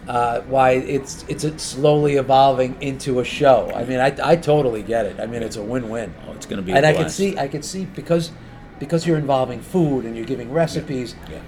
uh, 0.08 0.40
why 0.42 0.72
it's 0.72 1.24
it's 1.28 1.62
slowly 1.62 2.16
evolving 2.16 2.80
into 2.82 3.20
a 3.20 3.24
show. 3.24 3.70
I 3.74 3.84
mean, 3.84 4.00
I, 4.00 4.14
I 4.22 4.36
totally 4.36 4.82
get 4.82 5.06
it. 5.06 5.20
I 5.20 5.26
mean, 5.26 5.42
it's 5.42 5.56
a 5.56 5.62
win-win. 5.62 6.14
Oh, 6.26 6.32
it's 6.32 6.46
going 6.46 6.58
to 6.58 6.62
be. 6.62 6.72
and 6.72 6.84
I 6.84 6.92
can 6.92 7.08
see 7.08 7.38
I 7.38 7.48
can 7.48 7.62
see 7.62 7.84
because 7.86 8.30
because 8.78 9.06
you're 9.06 9.18
involving 9.18 9.60
food 9.60 10.04
and 10.04 10.16
you're 10.16 10.26
giving 10.26 10.52
recipes. 10.52 11.14
Yeah. 11.30 11.40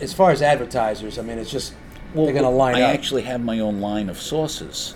As 0.00 0.12
far 0.12 0.30
as 0.30 0.42
advertisers, 0.42 1.18
I 1.18 1.22
mean, 1.22 1.38
it's 1.38 1.50
just 1.50 1.74
Well, 2.14 2.24
they're 2.26 2.34
going 2.34 2.44
to 2.44 2.50
line 2.50 2.76
I 2.76 2.82
up. 2.82 2.90
I 2.90 2.92
actually 2.92 3.22
have 3.22 3.42
my 3.42 3.58
own 3.58 3.80
line 3.80 4.08
of 4.08 4.20
sauces 4.20 4.94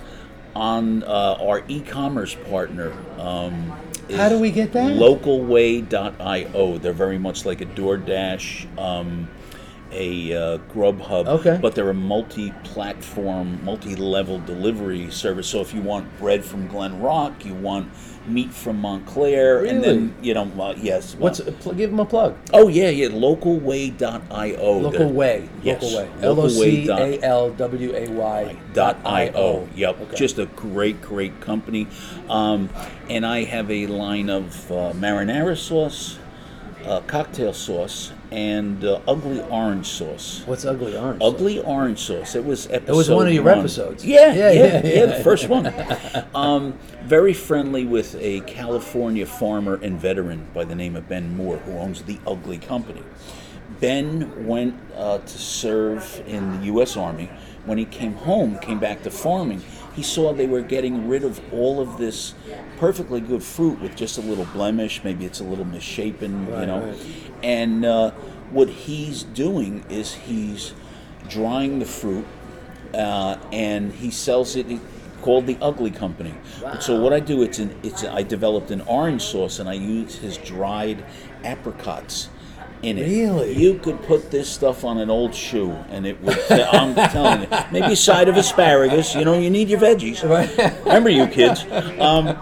on 0.55 1.03
uh, 1.03 1.37
our 1.41 1.63
e-commerce 1.69 2.37
partner. 2.49 2.93
Um, 3.19 3.73
How 4.15 4.29
do 4.29 4.39
we 4.39 4.51
get 4.51 4.73
that? 4.73 4.93
Localway.io. 4.93 6.79
They're 6.79 6.93
very 6.93 7.19
much 7.19 7.45
like 7.45 7.61
a 7.61 7.67
DoorDash, 7.67 8.79
um, 8.79 9.29
a 9.93 10.33
uh, 10.33 10.59
Grubhub. 10.73 11.27
Okay. 11.27 11.59
But 11.61 11.75
they're 11.75 11.91
a 11.91 11.95
multi-platform, 11.95 13.65
multi-level 13.65 14.41
delivery 14.41 15.11
service. 15.11 15.47
So 15.49 15.61
if 15.61 15.73
you 15.73 15.81
want 15.81 16.19
bread 16.19 16.45
from 16.45 16.67
Glen 16.67 17.01
Rock, 17.01 17.45
you 17.45 17.55
want 17.55 17.91
meat 18.27 18.53
from 18.53 18.81
Montclair, 18.81 19.65
and 19.65 19.85
then 19.85 20.15
you 20.21 20.35
know, 20.35 20.51
uh, 20.61 20.75
yes. 20.77 21.15
well- 21.15 21.23
What's 21.25 21.41
pl- 21.41 21.75
give 21.75 21.91
them 21.91 22.01
a 22.01 22.05
plug? 22.05 22.37
Oh 22.53 22.67
yeah, 22.69 22.89
yeah. 22.91 23.09
Localway.io. 23.09 24.73
Local 24.79 25.13
way. 25.13 25.49
Yes. 25.63 25.83
Local 25.83 25.99
way. 25.99 26.11
L 26.23 26.41
O 26.41 26.49
C 26.49 26.87
Localway 26.87 27.21
A 27.21 27.25
L 27.25 27.51
W 27.51 27.95
A 27.95 28.09
Y 28.09 28.57
dot 28.73 28.99
io. 29.05 29.69
Yep, 29.77 30.01
Okay. 30.01 30.17
just 30.17 30.39
a 30.39 30.47
great, 30.47 31.01
great 31.01 31.41
company. 31.41 31.87
Um, 32.29 32.69
and 33.09 33.25
I 33.25 33.45
have 33.45 33.71
a 33.71 33.87
line 33.87 34.29
of 34.29 34.71
uh, 34.73 34.93
marinara 34.93 35.57
sauce, 35.57 36.19
uh, 36.85 37.01
cocktail 37.03 37.53
sauce, 37.53 38.13
and 38.31 38.85
uh, 38.85 39.01
ugly 39.07 39.41
orange 39.43 39.87
sauce. 39.87 40.43
What's 40.47 40.65
ugly 40.65 40.97
orange? 40.97 41.23
Ugly 41.23 41.61
orange 41.61 41.99
sauce. 41.99 42.35
It 42.35 42.45
was 42.45 42.67
episode. 42.71 42.97
was 42.97 43.11
one 43.11 43.27
of 43.27 43.33
your 43.33 43.45
one. 43.45 43.59
episodes. 43.59 44.05
Yeah, 44.05 44.35
Yeah, 44.35 44.51
yeah, 44.51 44.53
yeah, 44.53 44.63
yeah. 44.85 44.95
yeah. 44.95 45.07
the 45.07 45.25
first 45.25 45.49
one. 45.49 45.73
um, 46.35 46.79
very 47.05 47.33
friendly 47.33 47.85
with 47.85 48.17
a 48.17 48.41
California 48.41 49.27
farmer 49.27 49.79
and 49.83 49.99
veteran 50.01 50.49
by 50.53 50.65
the 50.65 50.75
name 50.75 50.97
of 50.97 51.09
Ben 51.09 51.37
Moore, 51.37 51.59
who 51.59 51.73
owns 51.79 52.03
the 52.03 52.19
Ugly 52.27 52.59
Company. 52.59 53.03
Ben 53.81 54.47
went 54.47 54.75
uh, 54.95 55.19
to 55.19 55.39
serve 55.39 56.23
in 56.27 56.59
the 56.59 56.67
U.S. 56.67 56.97
Army. 56.97 57.31
When 57.65 57.79
he 57.79 57.85
came 57.85 58.15
home, 58.15 58.59
came 58.61 58.79
back 58.79 59.03
to 59.03 59.11
farming, 59.11 59.63
he 59.97 60.03
saw 60.03 60.33
they 60.35 60.47
were 60.47 60.61
getting 60.61 61.09
rid 61.09 61.25
of 61.25 61.41
all 61.53 61.81
of 61.81 61.97
this 61.97 62.35
perfectly 62.77 63.21
good 63.21 63.43
fruit 63.43 63.81
with 63.81 63.97
just 63.97 64.19
a 64.19 64.21
little 64.21 64.45
blemish. 64.45 65.03
Maybe 65.03 65.25
it's 65.25 65.41
a 65.41 65.45
little 65.45 65.65
misshapen, 65.65 66.47
you 66.61 66.67
know. 66.67 66.81
right. 66.87 67.33
And 67.43 67.85
uh, 67.85 68.11
what 68.51 68.69
he's 68.69 69.23
doing 69.23 69.85
is 69.89 70.13
he's 70.15 70.75
drying 71.29 71.79
the 71.79 71.87
fruit 71.87 72.27
uh, 72.95 73.39
and 73.53 73.91
he 73.93 74.11
sells 74.11 74.55
it 74.55 74.67
called 75.23 75.47
the 75.47 75.57
Ugly 75.61 75.91
Company. 75.91 76.35
So 76.81 77.01
what 77.01 77.13
I 77.13 77.21
do 77.21 77.43
it's 77.43 77.59
an 77.59 77.75
it's 77.83 78.05
I 78.05 78.23
developed 78.23 78.71
an 78.71 78.83
orange 78.83 79.23
sauce 79.23 79.59
and 79.59 79.69
I 79.69 79.73
use 79.73 80.17
his 80.17 80.37
dried 80.37 81.05
apricots 81.43 82.29
in 82.87 82.99
it. 82.99 83.03
Really? 83.03 83.53
You 83.55 83.79
could 83.79 84.01
put 84.03 84.31
this 84.31 84.49
stuff 84.49 84.85
on 84.85 84.99
an 84.99 85.11
old 85.11 85.35
shoe 85.35 85.73
and 85.91 86.07
it 86.07 86.21
would. 86.23 86.39
I'm 86.51 86.95
telling 87.11 87.43
you, 87.43 87.49
maybe 87.73 87.93
a 87.93 87.97
side 87.97 88.29
of 88.29 88.37
asparagus. 88.37 89.15
You 89.15 89.25
know, 89.25 89.39
you 89.39 89.51
need 89.51 89.69
your 89.69 89.81
veggies. 89.81 90.23
Remember, 90.85 91.11
you 91.11 91.27
kids. 91.27 91.65
Um, 92.01 92.39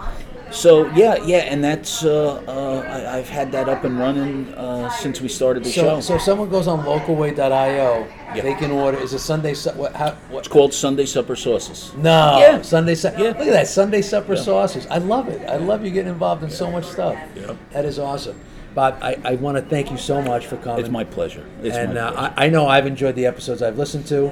so 0.51 0.85
yeah, 0.91 1.21
yeah, 1.25 1.39
and 1.39 1.61
that's 1.61 2.05
uh, 2.05 2.41
uh, 2.47 2.85
I, 2.87 3.17
I've 3.17 3.27
had 3.27 3.51
that 3.51 3.67
up 3.67 3.83
and 3.83 3.99
running 3.99 4.53
uh, 4.53 4.89
since 4.89 5.19
we 5.19 5.27
started 5.27 5.65
the 5.65 5.69
So, 5.69 5.81
show. 5.81 5.99
so 5.99 6.17
someone 6.17 6.49
goes 6.49 6.67
on 6.67 6.85
localway.io, 6.85 8.07
Yeah. 8.35 8.41
they 8.41 8.53
can 8.53 8.71
order. 8.71 8.97
Is 8.97 9.13
it 9.13 9.19
Sunday? 9.19 9.53
Su- 9.53 9.71
what? 9.71 9.93
How? 9.95 10.11
What? 10.29 10.39
it's 10.39 10.47
called 10.47 10.73
Sunday 10.73 11.07
Supper 11.07 11.35
Sauces. 11.35 11.93
No. 11.95 12.37
Yeah. 12.39 12.61
Sunday. 12.61 12.95
Su- 12.95 13.09
Yeah. 13.17 13.29
Look 13.29 13.39
at 13.39 13.45
that 13.47 13.67
Sunday 13.67 14.01
supper 14.01 14.37
sauces. 14.37 14.85
I 14.87 14.99
love 14.99 15.27
it. 15.27 15.41
I 15.49 15.57
love 15.57 15.83
you 15.83 15.91
getting 15.91 16.11
involved 16.13 16.43
in 16.43 16.49
so 16.49 16.71
much 16.71 16.85
stuff. 16.85 17.17
Yep. 17.35 17.57
That 17.71 17.83
is 17.85 17.99
awesome. 17.99 18.39
Bob, 18.75 18.99
I, 19.01 19.17
I 19.23 19.35
want 19.35 19.57
to 19.57 19.63
thank 19.63 19.89
you 19.89 19.97
so 19.97 20.21
much 20.21 20.45
for 20.47 20.57
coming. 20.57 20.81
It's 20.81 20.89
my 20.91 21.05
pleasure. 21.05 21.45
It's 21.63 21.75
and 21.75 21.93
my 21.93 21.99
uh, 22.01 22.11
pleasure. 22.11 22.33
I, 22.37 22.45
I 22.45 22.49
know 22.49 22.67
I've 22.67 22.85
enjoyed 22.85 23.15
the 23.15 23.25
episodes 23.25 23.61
I've 23.61 23.77
listened 23.77 24.05
to. 24.07 24.27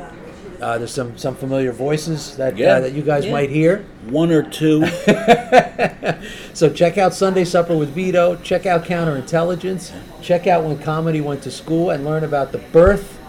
Uh, 0.61 0.77
there's 0.77 0.93
some 0.93 1.17
some 1.17 1.35
familiar 1.35 1.71
voices 1.71 2.37
that 2.37 2.55
Yeah. 2.57 2.73
uh, 2.75 2.79
that 2.81 2.93
you 2.93 3.01
guys 3.01 3.25
Yeah. 3.25 3.31
might 3.31 3.49
hear. 3.49 3.85
One 4.09 4.31
or 4.31 4.43
two. 4.43 4.85
So 6.53 6.71
check 6.71 6.97
out 6.99 7.13
Sunday 7.15 7.43
Supper 7.45 7.75
with 7.75 7.89
Vito. 7.89 8.35
Check 8.37 8.65
out 8.67 8.85
Counterintelligence. 8.85 9.91
Check 10.21 10.45
out 10.45 10.63
when 10.63 10.77
comedy 10.77 11.19
went 11.19 11.41
to 11.43 11.51
school 11.51 11.89
and 11.89 12.05
learn 12.05 12.23
about 12.23 12.51
the 12.51 12.59
birth 12.59 13.19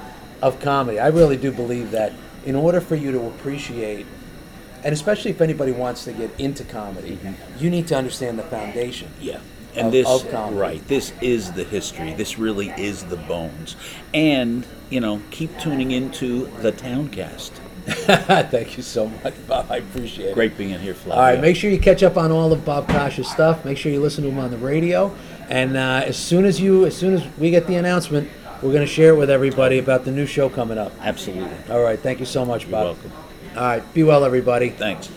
of 0.42 0.61
comedy. 0.61 0.98
I 1.00 1.09
really 1.09 1.37
do 1.38 1.50
believe 1.50 1.90
that 1.92 2.12
in 2.44 2.55
order 2.55 2.81
for 2.81 2.96
you 2.96 3.11
to 3.12 3.27
appreciate, 3.27 4.07
and 4.85 4.92
especially 4.92 5.31
if 5.31 5.40
anybody 5.40 5.72
wants 5.72 6.05
to 6.05 6.12
get 6.12 6.31
into 6.38 6.64
comedy, 6.64 7.18
you 7.59 7.70
need 7.70 7.88
to 7.88 7.96
understand 7.96 8.38
the 8.38 8.42
foundation. 8.42 9.09
Yeah. 9.20 9.40
And 9.76 9.87
Of- 9.87 9.92
this, 9.92 10.08
of 10.08 10.30
comedy. 10.30 10.56
right, 10.56 10.88
this 10.88 11.12
is 11.20 11.52
the 11.52 11.64
history. 11.64 12.14
This 12.14 12.38
really 12.38 12.68
is 12.76 13.04
the 13.04 13.16
bones. 13.16 13.76
And, 14.12 14.64
you 14.90 15.00
know, 15.00 15.20
keep 15.30 15.58
tuning 15.58 15.90
into 15.90 16.46
the 16.62 16.70
Towncast. 16.72 17.52
Thank 17.87 18.76
you 18.78 18.82
so 18.82 19.08
much, 19.22 19.34
Bob. 19.46 19.66
I 19.70 19.76
appreciate 19.78 20.30
it. 20.30 20.34
Great 20.34 20.56
being 20.56 20.70
in 20.70 20.80
here, 20.80 20.94
Flavio. 20.94 21.14
All 21.20 21.22
right, 21.28 21.40
make 21.40 21.54
sure 21.56 21.70
you 21.70 21.78
catch 21.78 22.02
up 22.02 22.16
on 22.16 22.30
all 22.30 22.50
of 22.52 22.64
Bob 22.64 22.88
Kosch's 22.88 23.28
stuff. 23.28 23.64
Make 23.64 23.76
sure 23.76 23.92
you 23.92 24.00
listen 24.00 24.24
to 24.24 24.30
him 24.30 24.38
on 24.38 24.50
the 24.50 24.56
radio. 24.56 25.14
And 25.50 25.76
uh, 25.76 26.02
as 26.06 26.16
soon 26.16 26.46
as 26.46 26.58
you, 26.60 26.87
as 26.87 26.96
soon 26.96 27.12
as 27.12 27.22
we 27.37 27.50
get 27.50 27.66
the 27.66 27.74
announcement, 27.74 28.30
we're 28.62 28.72
going 28.72 28.87
to 28.87 28.92
share 28.92 29.10
it 29.12 29.16
with 29.18 29.28
everybody 29.28 29.78
about 29.78 30.06
the 30.06 30.10
new 30.10 30.24
show 30.24 30.48
coming 30.48 30.78
up. 30.78 30.92
Absolutely. 31.00 31.54
All 31.68 31.82
right, 31.82 31.98
thank 31.98 32.20
you 32.20 32.26
so 32.26 32.46
much, 32.46 32.70
Bob. 32.70 32.70
You're 32.70 32.94
welcome. 32.94 33.12
All 33.56 33.62
right, 33.64 33.94
be 33.94 34.02
well, 34.02 34.24
everybody. 34.24 34.70
Thanks. 34.70 35.10